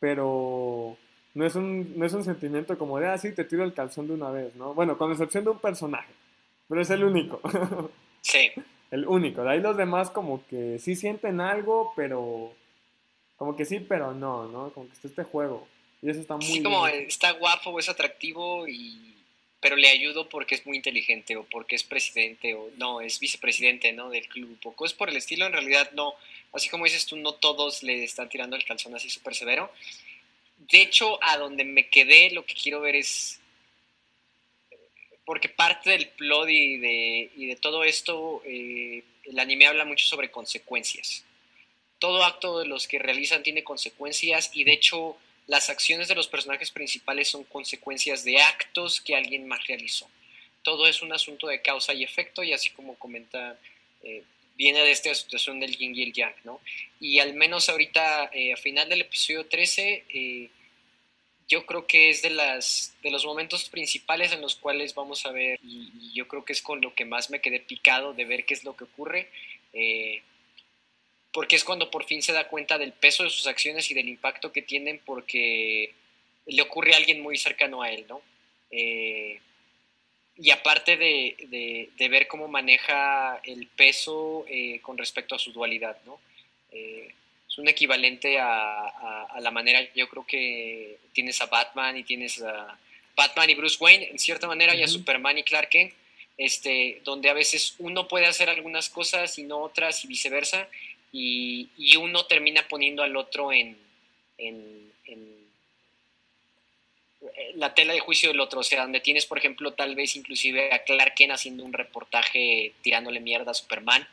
[0.00, 0.96] pero
[1.34, 4.06] no es un, no es un sentimiento como de, ah, sí, te tiro el calzón
[4.06, 4.74] de una vez, ¿no?
[4.74, 6.12] Bueno, con excepción de un personaje,
[6.68, 7.40] pero es el único.
[8.20, 8.50] Sí.
[8.90, 9.42] el único.
[9.42, 12.52] De ahí los demás como que sí sienten algo, pero
[13.36, 14.70] como que sí, pero no, ¿no?
[14.72, 15.66] Como que está este juego.
[16.02, 16.46] Y eso está muy...
[16.46, 19.08] Sí, como está guapo, es atractivo y
[19.60, 23.92] pero le ayudo porque es muy inteligente o porque es presidente o no, es vicepresidente,
[23.92, 24.08] ¿no?
[24.08, 26.14] Del club o cosas por el estilo, en realidad no,
[26.52, 29.72] así como dices tú, no todos le están tirando el calzón así súper severo.
[30.70, 33.40] De hecho, a donde me quedé, lo que quiero ver es,
[35.28, 40.06] porque parte del plot y de, y de todo esto, eh, el anime habla mucho
[40.06, 41.22] sobre consecuencias.
[41.98, 46.28] Todo acto de los que realizan tiene consecuencias y de hecho las acciones de los
[46.28, 50.08] personajes principales son consecuencias de actos que alguien más realizó.
[50.62, 53.58] Todo es un asunto de causa y efecto y así como comenta,
[54.04, 54.22] eh,
[54.56, 56.62] viene de esta situación del yin y el yang, ¿no?
[57.00, 60.48] Y al menos ahorita, eh, a final del episodio 13, eh,
[61.48, 65.32] yo creo que es de, las, de los momentos principales en los cuales vamos a
[65.32, 68.44] ver, y, yo creo que es con lo que más me quedé picado de ver
[68.44, 69.28] qué es lo que ocurre
[71.32, 74.08] porque es cuando por fin se da cuenta del peso de sus acciones y del
[74.08, 75.94] impacto que tienen porque
[76.46, 78.22] le ocurre a alguien muy cercano a él, ¿no?
[78.70, 79.40] Eh,
[80.36, 86.18] y aparte de, ver cómo maneja el peso eh, con respecto a su dualidad, ¿no?
[87.48, 92.42] Eh, es un equivalente a, la manera, yo creo que tienes a Batman y tienes
[92.42, 92.78] a
[93.16, 95.94] Batman y Bruce Wayne, en cierta manera, y a Superman y Clark Kent,
[96.36, 100.68] este, donde a veces uno puede hacer algunas cosas y no otras y viceversa,
[101.12, 103.76] y, uno termina poniendo al otro en,
[107.54, 110.72] la tela de juicio del otro, o sea, donde tienes, por ejemplo, tal vez inclusive
[110.72, 114.06] a Clark Kent haciendo un reportaje tirándole mierda a Superman,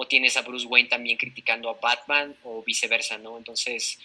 [0.00, 3.36] o tienes a Bruce Wayne también criticando a Batman, o viceversa, ¿no?
[3.36, 3.98] Entonces,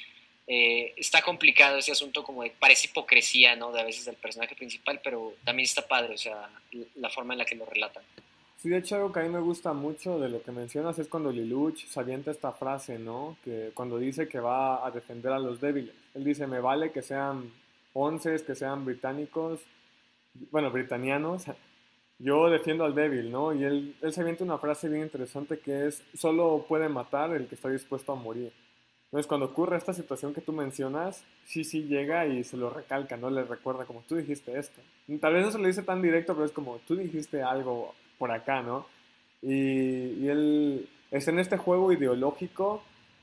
[0.47, 3.71] eh, está complicado ese asunto, como de, parece hipocresía, ¿no?
[3.71, 6.49] De a veces del personaje principal, pero también está padre, o sea,
[6.95, 8.03] la forma en la que lo relatan.
[8.57, 11.07] Sí, de hecho algo que a mí me gusta mucho de lo que mencionas es
[11.07, 13.37] cuando Liluch se avienta esta frase, ¿no?
[13.43, 15.93] Que cuando dice que va a defender a los débiles.
[16.15, 17.53] Él dice, me vale que sean
[17.93, 19.59] once, que sean británicos,
[20.49, 21.43] bueno, britanianos,
[22.23, 23.53] yo defiendo al débil, ¿no?
[23.53, 27.47] Y él, él se avienta una frase bien interesante que es, solo puede matar el
[27.47, 28.51] que está dispuesto a morir.
[29.13, 33.15] Entonces, cuando ocurre esta situación que tú mencionas, sí, sí llega y se lo recalca,
[33.15, 33.29] ¿no?
[33.29, 34.81] Le recuerda como tú dijiste esto.
[35.21, 38.31] Tal vez no se lo dice tan directo, pero es como tú dijiste algo por
[38.31, 38.87] acá, ¿no?
[39.43, 42.81] Y, él es en este juego ideológico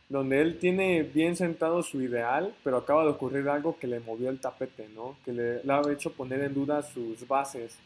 [0.09, 4.31] donde él tiene bien sentado su ideal, pero acaba de ocurrir algo que le movió
[4.31, 5.17] el tapete, ¿no?
[5.25, 7.77] Que le, le, ha hecho poner en duda sus bases.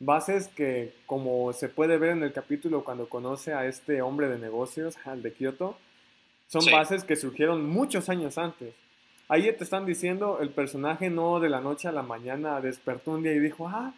[0.00, 4.38] Bases que, como se puede ver en el capítulo cuando conoce a este hombre de
[4.38, 5.76] negocios, al de Kioto,
[6.46, 8.74] son bases que surgieron muchos años antes.
[9.28, 13.22] Ahí te están diciendo, el personaje no de la noche a la mañana despertó un
[13.22, 13.94] día y dijo, ah,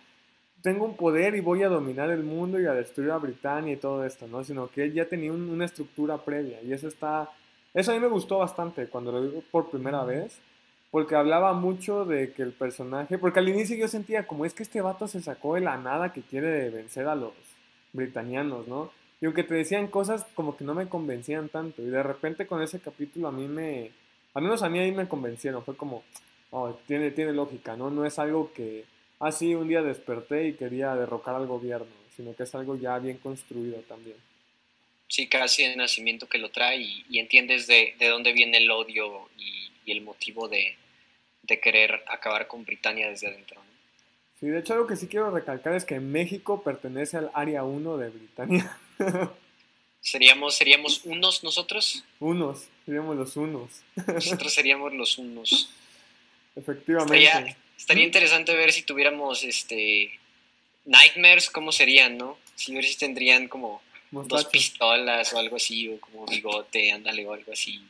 [0.61, 3.77] tengo un poder y voy a dominar el mundo y a destruir a Britania y
[3.77, 4.45] todo esto, ¿no?
[4.45, 7.31] Sino que él ya tenía una estructura previa y eso está...
[7.73, 10.39] Eso a mí me gustó bastante cuando lo digo por primera vez,
[10.93, 14.63] porque hablaba mucho de que el personaje, porque al inicio yo sentía como es que
[14.63, 17.33] este vato se sacó de la nada que quiere vencer a los
[17.95, 18.93] britanianos, ¿no?
[19.21, 22.63] Y aunque te decían cosas como que no me convencían tanto, y de repente con
[22.63, 23.91] ese capítulo a mí me,
[24.35, 26.05] al menos a mí ahí me convencieron, fue como,
[26.51, 27.89] oh, tiene, tiene lógica, ¿no?
[27.91, 28.85] No es algo que,
[29.19, 33.17] así un día desperté y quería derrocar al gobierno, sino que es algo ya bien
[33.17, 34.17] construido también.
[35.09, 39.91] Sí, casi de nacimiento que lo trae y, entiendes de, dónde viene el odio y,
[39.91, 40.77] el motivo de,
[41.47, 43.61] querer acabar con Britania desde adentro.
[44.41, 47.97] Sí, de hecho algo que sí quiero recalcar es que México pertenece al área 1
[47.97, 48.79] de Britania.
[50.01, 52.05] ¿Seríamos, ¿Seríamos unos nosotros?
[52.19, 53.83] Unos, seríamos los unos.
[54.07, 55.71] Nosotros seríamos los unos.
[56.57, 57.57] Efectivamente.
[57.77, 60.19] Estaría interesante ver si tuviéramos este
[60.85, 62.39] Nightmares, ¿cómo serían, no?
[62.55, 67.33] Si ver si tendrían como dos pistolas o algo así, o como bigote, ándale, o
[67.33, 67.81] algo así.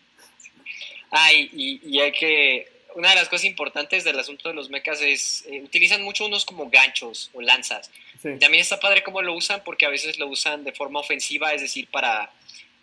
[1.10, 2.71] Ay, y, hay que.
[2.94, 5.44] Una de las cosas importantes del asunto de los mechas es.
[5.46, 7.90] Eh, utilizan mucho unos como ganchos o lanzas.
[8.22, 11.60] También está padre cómo lo usan, porque a veces lo usan de forma ofensiva, es
[11.60, 12.30] decir, para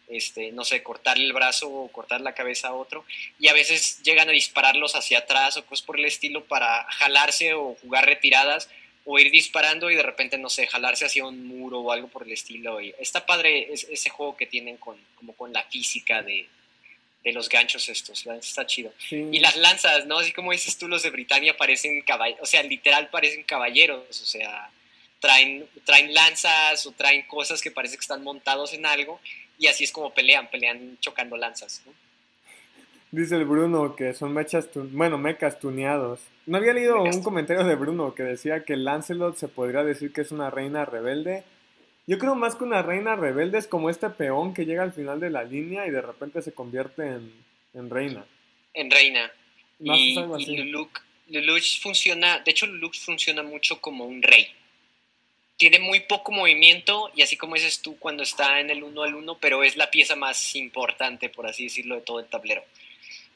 [0.10, 3.06] este, no sé, cortarle el brazo o cortar la cabeza a otro,
[3.40, 7.54] y a veces llegan a dispararlos hacia atrás o cosas por el estilo para jalarse
[7.54, 8.70] o jugar retiradas
[9.06, 12.24] o ir disparando y de repente, no sé, jalarse hacia un muro o algo por
[12.24, 12.82] el estilo.
[12.82, 16.48] Y está padre ese juego que tienen con, como con la física de,
[17.24, 18.94] de los ganchos estos, está chido.
[19.12, 20.20] Y las lanzas, ¿no?
[20.20, 24.26] Así como dices tú, los de Britania parecen caballeros, o sea, literal parecen caballeros, o
[24.26, 24.70] sea,
[25.20, 29.20] traen, traen lanzas o traen cosas que parece que están montados en algo
[29.58, 31.84] y así es como pelean, pelean chocando lanzas.
[33.12, 36.22] Dice el Bruno que son mechas, bueno, mechas tuneados.
[36.46, 40.22] No había leído un comentario de Bruno que decía que Lancelot se podría decir que
[40.22, 41.44] es una reina rebelde.
[42.10, 45.20] Yo creo más que una reina rebelde es como este peón que llega al final
[45.20, 48.26] de la línea y de repente se convierte en, reina.
[48.74, 49.32] En reina.
[49.80, 54.48] y, y funciona, de hecho Lulux funciona mucho como un rey
[55.60, 59.14] tiene muy poco movimiento y así como dices tú cuando está en el uno al
[59.14, 62.64] uno, pero es la pieza más importante, por así decirlo, de todo el tablero.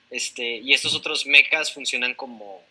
[0.10, 2.64] Este, y estos otros mechas funcionan como,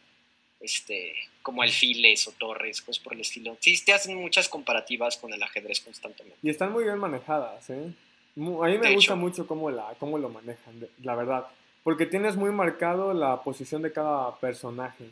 [0.63, 3.57] este, como alfiles o torres, cosas por el estilo.
[3.61, 6.39] Sí, te hacen muchas comparativas con el ajedrez constantemente.
[6.43, 7.93] Y están muy bien manejadas, ¿eh?
[8.35, 11.47] A mí me gusta mucho cómo, la, cómo lo manejan, la verdad.
[11.83, 15.11] Porque tienes muy marcado la posición de cada personaje.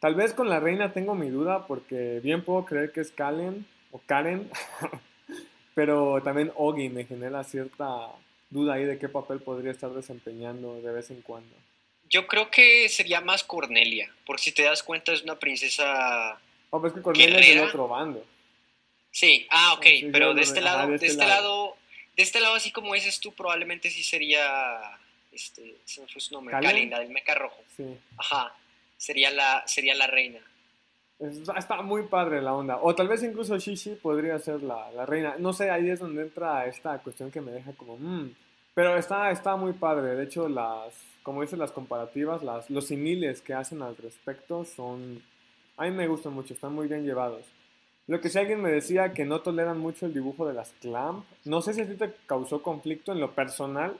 [0.00, 3.66] Tal vez con la reina tengo mi duda porque bien puedo creer que es Kalen,
[4.06, 4.50] Karen,
[5.74, 8.08] pero también Ogi me genera cierta
[8.50, 11.54] duda ahí de qué papel podría estar desempeñando de vez en cuando.
[12.08, 16.38] Yo creo que sería más Cornelia, porque si te das cuenta es una princesa.
[16.70, 18.24] Pues que Cornelia es del otro bando.
[19.10, 21.76] Sí, ah, ok, pero de este lado, de este, este lado.
[22.16, 24.98] de este lado, así como dices tú, probablemente sí sería,
[25.32, 27.62] este, se me fue su nombre, Kalinda, del meca rojo.
[27.76, 27.96] Sí.
[28.18, 28.54] Ajá,
[28.96, 30.40] sería la, sería la reina.
[31.18, 32.78] Está muy padre la onda.
[32.82, 35.36] O tal vez incluso Shishi podría ser la, reina.
[35.38, 37.96] No sé, ahí es donde entra esta cuestión que me deja como...
[37.96, 38.34] Mmm.
[38.74, 40.14] Pero está, está muy padre.
[40.14, 40.92] De hecho, las,
[41.26, 45.20] como dicen las comparativas, las, los similes que hacen al respecto son...
[45.76, 47.44] A mí me gustan mucho, están muy bien llevados.
[48.06, 51.26] Lo que si alguien me decía que no toleran mucho el dibujo de las Clamp,
[51.44, 53.98] no sé si a ti te causó conflicto en lo personal.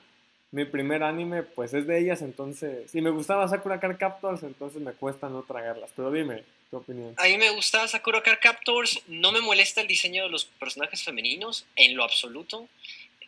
[0.52, 2.88] Mi primer anime, pues es de ellas, entonces.
[2.88, 5.90] Si me gustaba Sakura Card Captors, entonces me cuesta no tragarlas.
[5.96, 7.12] Pero dime, opinión?
[7.16, 9.02] A mí me gusta Sakura Card Captors.
[9.08, 12.68] No me molesta el diseño de los personajes femeninos en lo absoluto.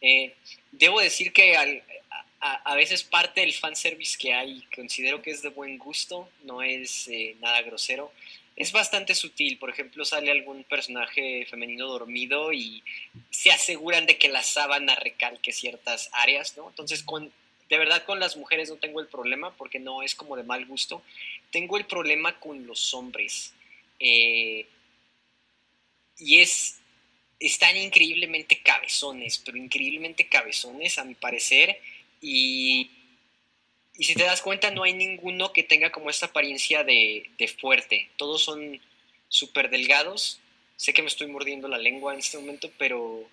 [0.00, 0.36] Eh,
[0.70, 1.56] debo decir que
[2.40, 7.08] a, veces parte del fanservice que hay, considero que es de buen gusto, no es
[7.08, 8.12] eh, nada grosero.
[8.54, 12.82] Es bastante sutil, por ejemplo, sale algún personaje femenino dormido y
[13.30, 16.68] se aseguran de que la sábana recalque ciertas áreas, ¿no?
[16.68, 17.32] Entonces, con,
[17.68, 20.66] de verdad con las mujeres no tengo el problema porque no es como de mal
[20.66, 21.02] gusto.
[21.50, 23.52] Tengo el problema con los hombres.
[24.00, 24.66] Eh,
[26.18, 26.80] y es,
[27.38, 31.80] están increíblemente cabezones, pero increíblemente cabezones a mi parecer.
[32.20, 32.90] Y,
[33.96, 37.48] y si te das cuenta, no hay ninguno que tenga como esta apariencia de, de
[37.48, 38.10] fuerte.
[38.16, 38.80] Todos son
[39.28, 40.40] súper delgados.
[40.76, 43.28] Sé que me estoy mordiendo la lengua en este momento, pero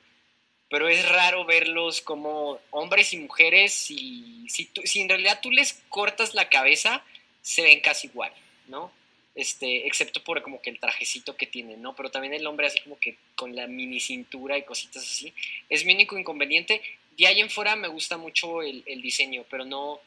[0.70, 5.82] pero es raro verlos como hombres y mujeres y si, si en realidad tú les
[5.90, 7.04] cortas la cabeza,
[7.42, 8.32] se ven casi igual,
[8.68, 8.92] ¿no?
[9.36, 11.94] Este, excepto por como que el trajecito que tienen, ¿no?
[11.94, 15.34] Pero también el hombre así como que con la mini cintura y cositas así.
[15.68, 16.82] Es mi único inconveniente.
[17.18, 20.00] De ahí en fuera me gusta mucho el, diseño, pero no,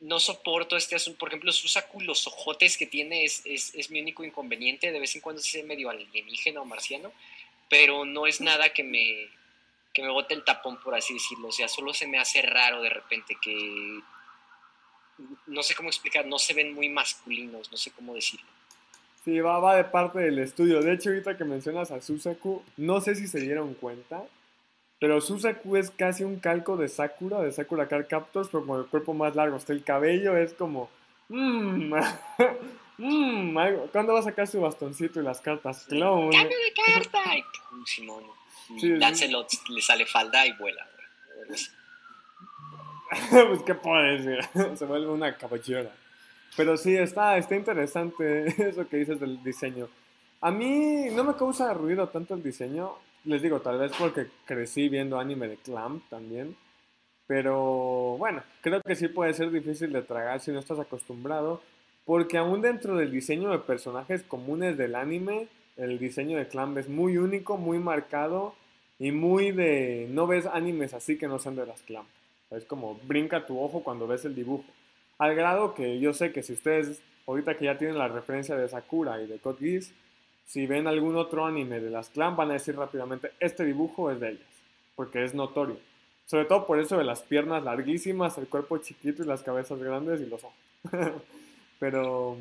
[0.00, 1.18] no soporto este asunto.
[1.18, 4.92] Por ejemplo, Susaku, los ojotes que tiene es, es, mi único inconveniente.
[4.92, 7.12] De vez en cuando se ve medio alienígena o marciano,
[7.70, 9.28] pero no es nada que me,
[9.94, 11.48] que me bote el tapón, por así decirlo.
[11.48, 14.00] O sea, solo se me hace raro de repente que,
[15.46, 18.46] no sé cómo explicar, no se ven muy masculinos, no sé cómo decirlo.
[19.24, 20.80] Sí, va, va de parte del estudio.
[20.80, 24.22] De hecho, ahorita que mencionas a Susaku, no sé si se dieron cuenta,
[24.98, 28.86] pero Susaku es casi un calco de Sakura, de Sakura Card Captors, pero con el
[28.86, 29.56] cuerpo más largo.
[29.56, 30.90] Hasta el cabello es como...
[31.32, 31.94] Mmm,
[32.98, 33.56] mmm,
[33.92, 35.86] ¿Cuándo va a sacar su bastoncito y las cartas?
[35.88, 36.36] Clone.
[36.36, 37.22] ¡Cambio de carta!
[37.86, 38.24] Simón
[38.82, 40.86] Lancelot le sale falda y vuela.
[43.30, 44.38] pues qué puedo decir,
[44.76, 45.90] se vuelve una caballera.
[46.56, 49.88] Pero sí, está, está interesante eso que dices del diseño.
[50.40, 52.92] A mí no me causa ruido tanto el diseño.
[53.24, 56.56] Les digo, tal vez porque crecí viendo anime de Clamp también.
[57.26, 61.60] Pero bueno, creo que sí puede ser difícil de tragar si no estás acostumbrado.
[62.04, 66.88] Porque aún dentro del diseño de personajes comunes del anime, el diseño de Clamp es
[66.88, 68.54] muy único, muy marcado
[68.98, 72.08] y muy de, no ves animes así que no sean de las Clamp.
[72.50, 74.64] Es como brinca tu ojo cuando ves el dibujo.
[75.18, 78.68] Al grado que yo sé que si ustedes, ahorita que ya tienen la referencia de
[78.68, 79.92] Sakura y de Code Geass,
[80.46, 84.18] si ven algún otro anime de las Clamp van a decir rápidamente, este dibujo es
[84.18, 84.48] de ellas,
[84.96, 85.78] porque es notorio.
[86.26, 90.20] Sobre todo por eso de las piernas larguísimas, el cuerpo chiquito y las cabezas grandes
[90.20, 90.56] y los ojos.
[91.78, 92.36] Pero,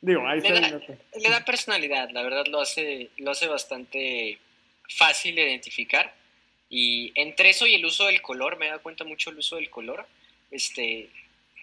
[0.00, 4.38] digo, ahí le da, le da personalidad, la verdad lo hace, lo hace bastante
[4.88, 6.17] fácil de identificar.
[6.70, 9.70] Y entre eso y el uso del color, me da cuenta mucho el uso del
[9.70, 10.06] color,
[10.50, 11.08] este,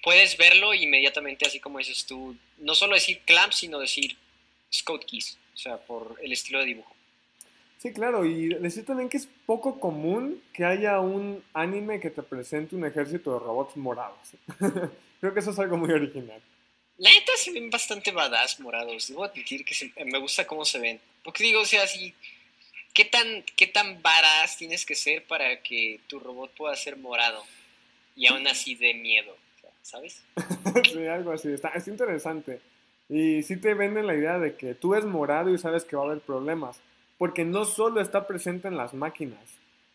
[0.03, 4.15] puedes verlo inmediatamente, así como dices tú, no solo decir clamp, sino decir
[4.73, 6.95] Scout Keys, o sea, por el estilo de dibujo.
[7.77, 12.23] Sí, claro, y decir también que es poco común que haya un anime que te
[12.23, 14.17] presente un ejército de robots morados.
[15.19, 16.41] Creo que eso es algo muy original.
[16.97, 19.75] La neta se ven bastante badass morados, debo admitir que
[20.05, 20.99] me gusta cómo se ven.
[21.23, 22.13] Porque digo, o sea, así,
[22.95, 27.43] ¿qué tan, ¿qué tan badass tienes que ser para que tu robot pueda ser morado?
[28.15, 29.35] Y aún así de miedo,
[29.83, 30.23] ¿sabes?
[30.91, 32.61] sí, algo así, está, es interesante.
[33.09, 36.03] Y sí te venden la idea de que tú eres morado y sabes que va
[36.03, 36.79] a haber problemas
[37.19, 39.43] porque no solo está presente en las máquinas,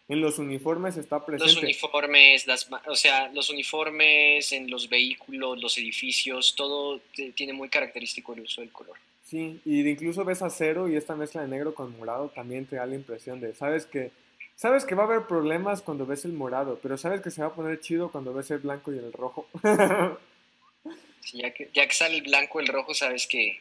[0.08, 1.54] en los uniformes está presente.
[1.54, 7.00] Los uniformes, las, o sea, los uniformes, en los vehículos, los edificios, todo
[7.34, 8.96] tiene muy característico el uso del color.
[9.30, 12.84] Sí, y incluso ves acero y esta mezcla de negro con morado también te da
[12.84, 14.10] la impresión de, sabes que,
[14.56, 17.46] sabes que va a haber problemas cuando ves el morado, pero sabes que se va
[17.46, 19.48] a poner chido cuando ves el blanco y el rojo.
[21.32, 23.60] ya, que, ya que sale el blanco y el rojo, sabes que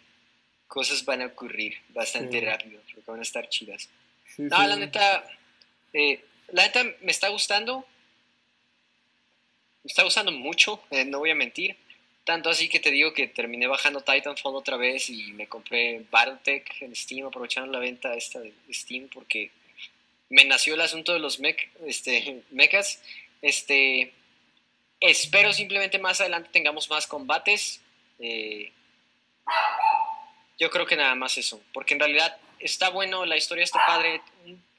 [0.68, 3.90] cosas van a ocurrir bastante rápido, porque van a estar chidas.
[4.40, 5.24] no, la neta,
[5.94, 6.20] eh,
[6.52, 7.86] la neta me está gustando.
[9.84, 11.78] Me está gustando mucho, eh, no voy a mentir.
[12.24, 16.82] Tanto así que te digo que terminé bajando Titanfall otra vez y me compré Battletech
[16.82, 19.52] en Steam, aprovechando la venta esta de Steam, porque
[20.30, 23.02] me nació el asunto de los mech, este, mechas.
[23.42, 24.14] Este,
[25.00, 27.82] espero simplemente más adelante tengamos más combates.
[28.20, 28.72] Eh,
[30.60, 34.22] yo creo que nada más eso, porque en realidad está bueno, la historia está padre,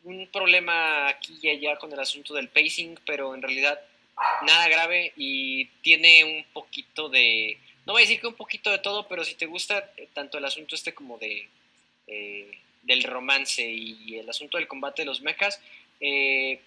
[0.04, 3.80] un, problema aquí y allá con el asunto del pacing, pero en realidad
[4.42, 8.78] nada grave y tiene un poquito de, no voy a decir que un poquito de
[8.78, 11.48] todo, pero si te gusta eh, tanto el asunto este como de
[12.06, 15.60] eh, del romance y el asunto del combate de los mechas,
[16.00, 16.60] eh,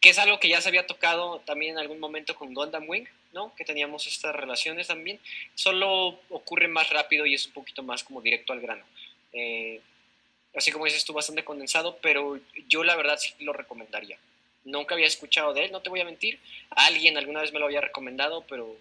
[0.00, 3.06] que es algo que ya se había tocado también en algún momento con Gundam Wing,
[3.32, 3.54] ¿no?
[3.54, 5.20] Que teníamos estas relaciones también,
[5.54, 8.84] solo ocurre más rápido y es un poquito más como directo al grano.
[9.32, 9.80] Eh,
[10.56, 14.18] así como dices tú, bastante condensado, pero yo la verdad sí lo recomendaría.
[14.64, 16.38] Nunca había escuchado de él, no te voy a mentir.
[16.70, 18.76] Alguien alguna vez me lo había recomendado, pero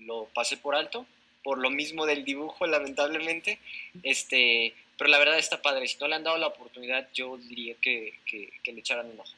[0.00, 1.06] lo pasé por alto,
[1.42, 3.58] por lo mismo del dibujo, lamentablemente.
[4.02, 5.88] Este, pero la verdad está padre.
[5.88, 9.20] Si no le han dado la oportunidad, yo diría que, que, que le echaran un
[9.20, 9.32] ojo.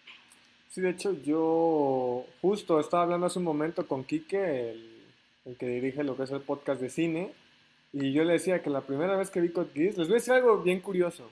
[0.76, 6.04] Sí, de hecho, yo justo estaba hablando hace un momento con Quique, el, que dirige
[6.04, 7.32] lo que es el podcast de cine,
[7.94, 10.18] y yo le decía que la primera vez que vi Code Geass, les voy a
[10.18, 11.30] decir algo bien curioso.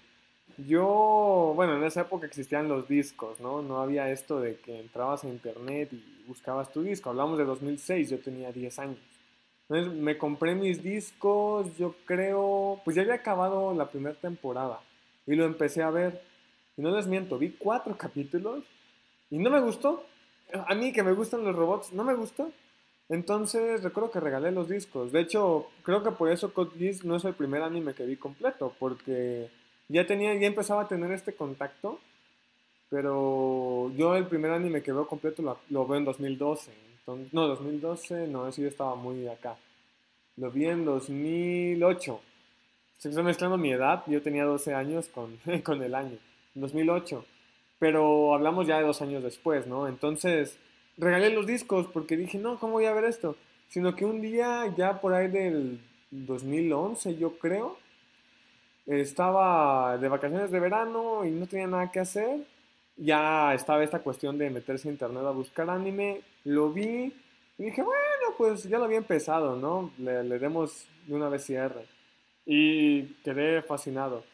[0.56, 3.60] Yo, bueno, en esa época existían los discos, ¿no?
[3.60, 7.10] No había esto de que entrabas a internet y buscabas tu disco.
[7.10, 8.98] Hablamos de 2006, yo tenía 10 años.
[9.68, 14.80] Entonces me compré mis discos, yo creo, pues ya había acabado la primera temporada
[15.26, 16.22] y lo empecé a ver.
[16.76, 18.62] Y no les miento, vi cuatro capítulos
[19.30, 20.04] y no me gustó.
[20.66, 22.50] A mí que me gustan los robots, no me gustó.
[23.08, 25.12] Entonces recuerdo que regalé los discos.
[25.12, 28.16] De hecho, creo que por eso Code Geass no es el primer anime que vi
[28.16, 29.50] completo, porque
[29.88, 32.00] ya tenía, ya empezaba a tener este contacto.
[32.90, 36.72] Pero yo el primer anime que veo completo lo, veo en 2012.
[37.32, 39.56] no, 2012, no, ese ya estaba muy acá.
[40.36, 42.20] Lo vi en 2008.
[42.98, 46.18] Se está mezclando mi edad, yo tenía 12 años con, con el año.
[46.54, 47.24] 2008
[47.84, 49.88] pero hablamos ya de dos años después, ¿no?
[49.88, 50.56] Entonces,
[50.96, 53.36] regalé los discos porque dije, no, ¿cómo voy a ver esto?
[53.68, 55.80] Sino que un día, ya por ahí del
[56.10, 57.76] 2011, yo creo,
[58.86, 62.46] estaba de vacaciones de verano y no tenía nada que hacer.
[62.96, 66.22] Ya estaba esta cuestión de meterse a internet a buscar anime.
[66.44, 67.12] Lo vi
[67.56, 69.92] y dije, bueno, pues ya lo había empezado, ¿no?
[69.98, 71.86] Le, demos de una vez cierre.
[72.44, 74.24] Y quedé fascinado.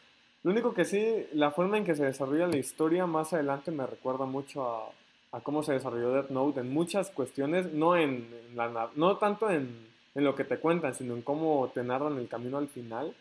[0.43, 3.85] Lo único que sí, la forma en que se desarrolla la historia más adelante me
[3.85, 4.91] recuerda mucho
[5.31, 9.87] a, cómo se desarrolló Death Note en muchas cuestiones, no, en, la, no tanto en,
[10.15, 13.15] lo que te cuentan, sino en cómo te narran el camino al final.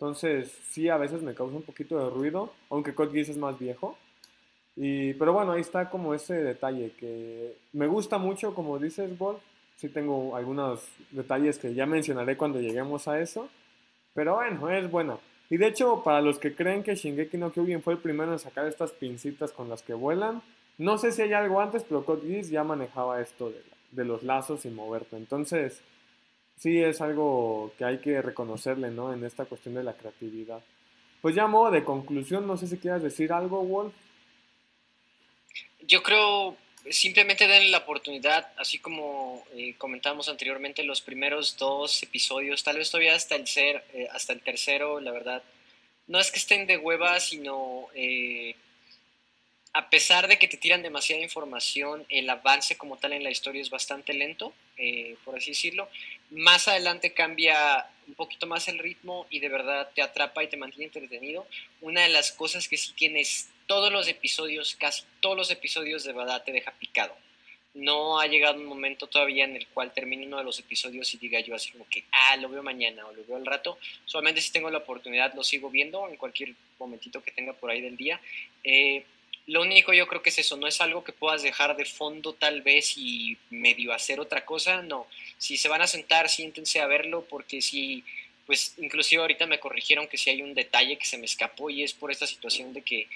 [0.00, 3.58] Entonces, sí, a veces me causa un poquito de ruido, aunque Code Geass es más
[3.58, 3.98] viejo.
[4.74, 9.40] Y, pero bueno, ahí está como ese detalle que me gusta mucho, como dices, Wolf.
[9.76, 13.50] Sí tengo algunos detalles que ya mencionaré cuando lleguemos a eso.
[14.14, 15.18] Pero bueno, es buena.
[15.50, 18.38] Y de hecho, para los que creen que Shingeki no Kyojin fue el primero en
[18.38, 20.40] sacar estas pincitas con las que vuelan,
[20.78, 23.52] no sé si hay algo antes, pero Code Geass ya manejaba esto
[23.90, 25.18] de, los lazos y moverte.
[25.18, 25.82] Entonces,
[26.60, 29.12] sí es algo que hay que reconocerle, ¿no?
[29.12, 30.60] En esta cuestión de la creatividad.
[31.22, 33.94] Pues ya modo de conclusión, no sé si quieras decir algo, Wolf.
[35.86, 36.56] Yo creo
[36.90, 42.90] simplemente denle la oportunidad, así como eh, comentamos anteriormente, los primeros dos episodios, tal vez
[42.90, 45.42] todavía hasta el, ser, eh, hasta el tercero, la verdad,
[46.06, 48.54] no es que estén de hueva, sino eh,
[49.72, 53.62] a pesar de que te tiran demasiada información, el avance como tal en la historia
[53.62, 54.52] es bastante lento,
[55.24, 55.88] por así decirlo.
[56.30, 60.56] Más adelante cambia un poquito más el ritmo y de verdad te atrapa y te
[60.56, 61.46] mantiene entretenido.
[61.80, 66.12] Una de las cosas que sí tienes todos los episodios, casi todos los episodios de
[66.12, 67.16] verdad te deja picado.
[67.72, 71.18] No ha llegado un momento todavía en el cual termine uno de los episodios y
[71.18, 73.78] diga yo así como que, ah, lo veo mañana o lo veo al rato.
[74.06, 77.80] Solamente si tengo la oportunidad lo sigo viendo en cualquier momentito que tenga por ahí
[77.80, 78.20] del día.
[78.64, 79.04] Eh,
[79.46, 82.34] lo único yo creo que es eso, no es algo que puedas dejar de fondo
[82.34, 85.06] tal vez y medio hacer otra cosa, no.
[85.38, 88.04] Si se van a sentar, siéntense a verlo porque si,
[88.46, 91.82] pues inclusive ahorita me corrigieron que si hay un detalle que se me escapó y
[91.82, 93.08] es por esta situación de que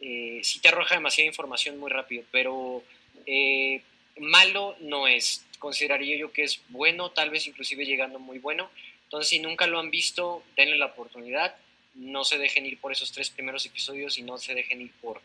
[0.00, 2.82] eh, sí te arroja demasiada información muy rápido, pero
[3.26, 3.82] eh,
[4.18, 5.44] malo no es.
[5.58, 8.70] Consideraría yo que es bueno, tal vez inclusive llegando muy bueno.
[9.04, 11.54] Entonces, si nunca lo han visto, denle la oportunidad.
[11.94, 15.20] No se dejen ir por esos tres primeros episodios y no se dejen ir por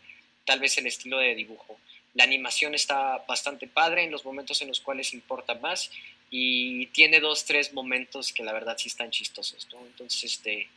[0.48, 1.78] tal vez el estilo de dibujo.
[2.14, 5.91] La animación está bastante padre en los momentos en los cuales importa más
[6.32, 9.68] y tiene dos, tres momentos que la verdad sí están chistosos.
[9.86, 10.68] Entonces, este,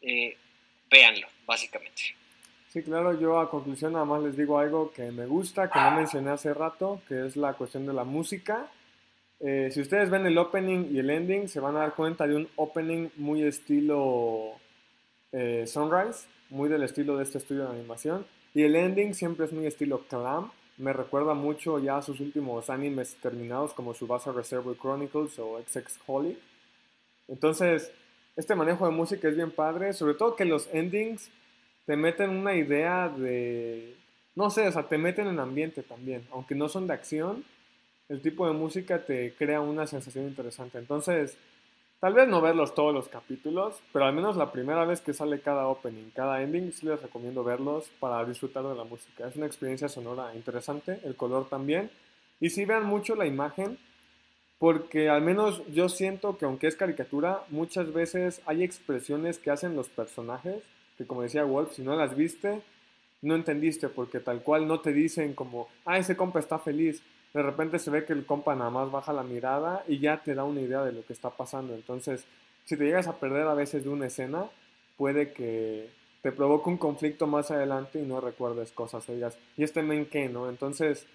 [0.00, 0.36] eh,
[0.88, 2.02] véanlo, básicamente.
[2.72, 5.90] Sí, claro, yo a conclusión nada más les digo algo que me gusta, que no
[5.90, 8.70] mencioné hace rato, que es la cuestión de la música.
[9.40, 12.36] Eh, si ustedes ven el opening y el ending, se van a dar cuenta de
[12.36, 14.52] un opening muy estilo
[15.32, 18.24] eh, Sunrise, muy del estilo de este estudio de animación.
[18.54, 20.50] Y el ending siempre es muy estilo Clam.
[20.76, 25.98] Me recuerda mucho ya a sus últimos animes terminados como Subasa Reservoir Chronicles o XX
[26.06, 26.38] Holly.
[27.28, 27.92] Entonces,
[28.36, 31.30] este manejo de música es bien padre, sobre todo que los endings
[31.86, 33.94] te meten una idea de,
[34.34, 37.44] no sé, o sea, te meten en ambiente también, aunque no son de acción,
[38.08, 40.78] el tipo de música te crea una sensación interesante.
[40.78, 41.36] Entonces,
[42.00, 45.40] tal vez no verlos todos los capítulos, pero al menos la primera vez que sale
[45.40, 49.28] cada opening, cada ending, sí les recomiendo verlos para disfrutar de la música.
[49.28, 51.90] Es una experiencia sonora interesante, el color también.
[52.40, 53.78] Y sí vean mucho la imagen,
[54.58, 59.76] porque al menos yo siento que aunque es caricatura, muchas veces hay expresiones que hacen
[59.76, 60.62] los personajes
[61.00, 62.60] que como decía Wolf, si no las viste,
[63.22, 67.02] no entendiste, porque tal cual no te dicen como, ah, ese compa está feliz.
[67.32, 70.34] De repente se ve que el compa nada más baja la mirada y ya te
[70.34, 71.74] da una idea de lo que está pasando.
[71.74, 72.24] Entonces,
[72.64, 74.46] si te llegas a perder a veces de una escena,
[74.96, 75.88] puede que
[76.22, 80.06] te provoque un conflicto más adelante y no recuerdes cosas o digas, ¿y este men
[80.06, 80.48] qué, no?
[80.48, 81.06] Entonces,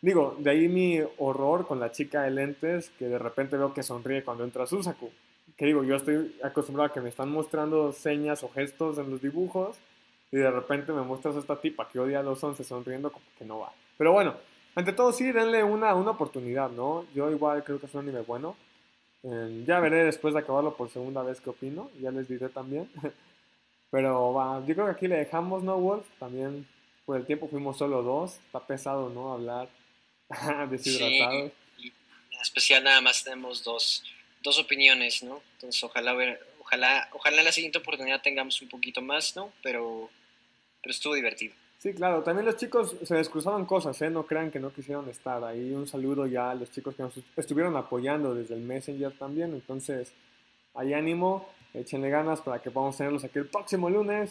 [0.00, 3.82] digo, de ahí mi horror con la chica de lentes, que de repente veo que
[3.82, 5.10] sonríe cuando entra Susaku
[5.56, 9.22] que digo, yo estoy acostumbrado a que me están mostrando señas o gestos en los
[9.22, 9.76] dibujos
[10.32, 13.24] y de repente me muestras a esta tipa que odia a los 11 sonriendo como
[13.38, 13.72] que no va.
[13.96, 14.34] Pero bueno,
[14.74, 17.06] ante todo sí, denle una, una oportunidad, ¿no?
[17.14, 18.56] Yo igual creo que es un anime bueno.
[19.22, 22.90] Eh, ya veré después de acabarlo por segunda vez qué opino, ya les diré también.
[23.90, 26.06] Pero va, yo creo que aquí le dejamos, ¿no, Wolf?
[26.18, 26.66] También
[27.06, 29.32] por el tiempo fuimos solo dos, está pesado, ¿no?
[29.32, 29.68] Hablar
[30.70, 31.52] deshidratados.
[31.76, 31.92] Sí,
[32.32, 34.02] en especial nada más tenemos dos
[34.44, 35.42] dos opiniones, ¿no?
[35.54, 36.14] Entonces, ojalá,
[36.60, 39.52] ojalá, ojalá la siguiente oportunidad tengamos un poquito más, ¿no?
[39.62, 40.10] Pero,
[40.82, 41.54] pero estuvo divertido.
[41.78, 42.22] Sí, claro.
[42.22, 44.10] También los chicos se les cruzaron cosas, ¿eh?
[44.10, 45.72] No crean que no quisieron estar ahí.
[45.72, 49.52] Un saludo ya a los chicos que nos estuvieron apoyando desde el Messenger también.
[49.52, 50.12] Entonces,
[50.74, 54.30] hay ánimo, échenle ganas para que podamos tenerlos aquí el próximo lunes.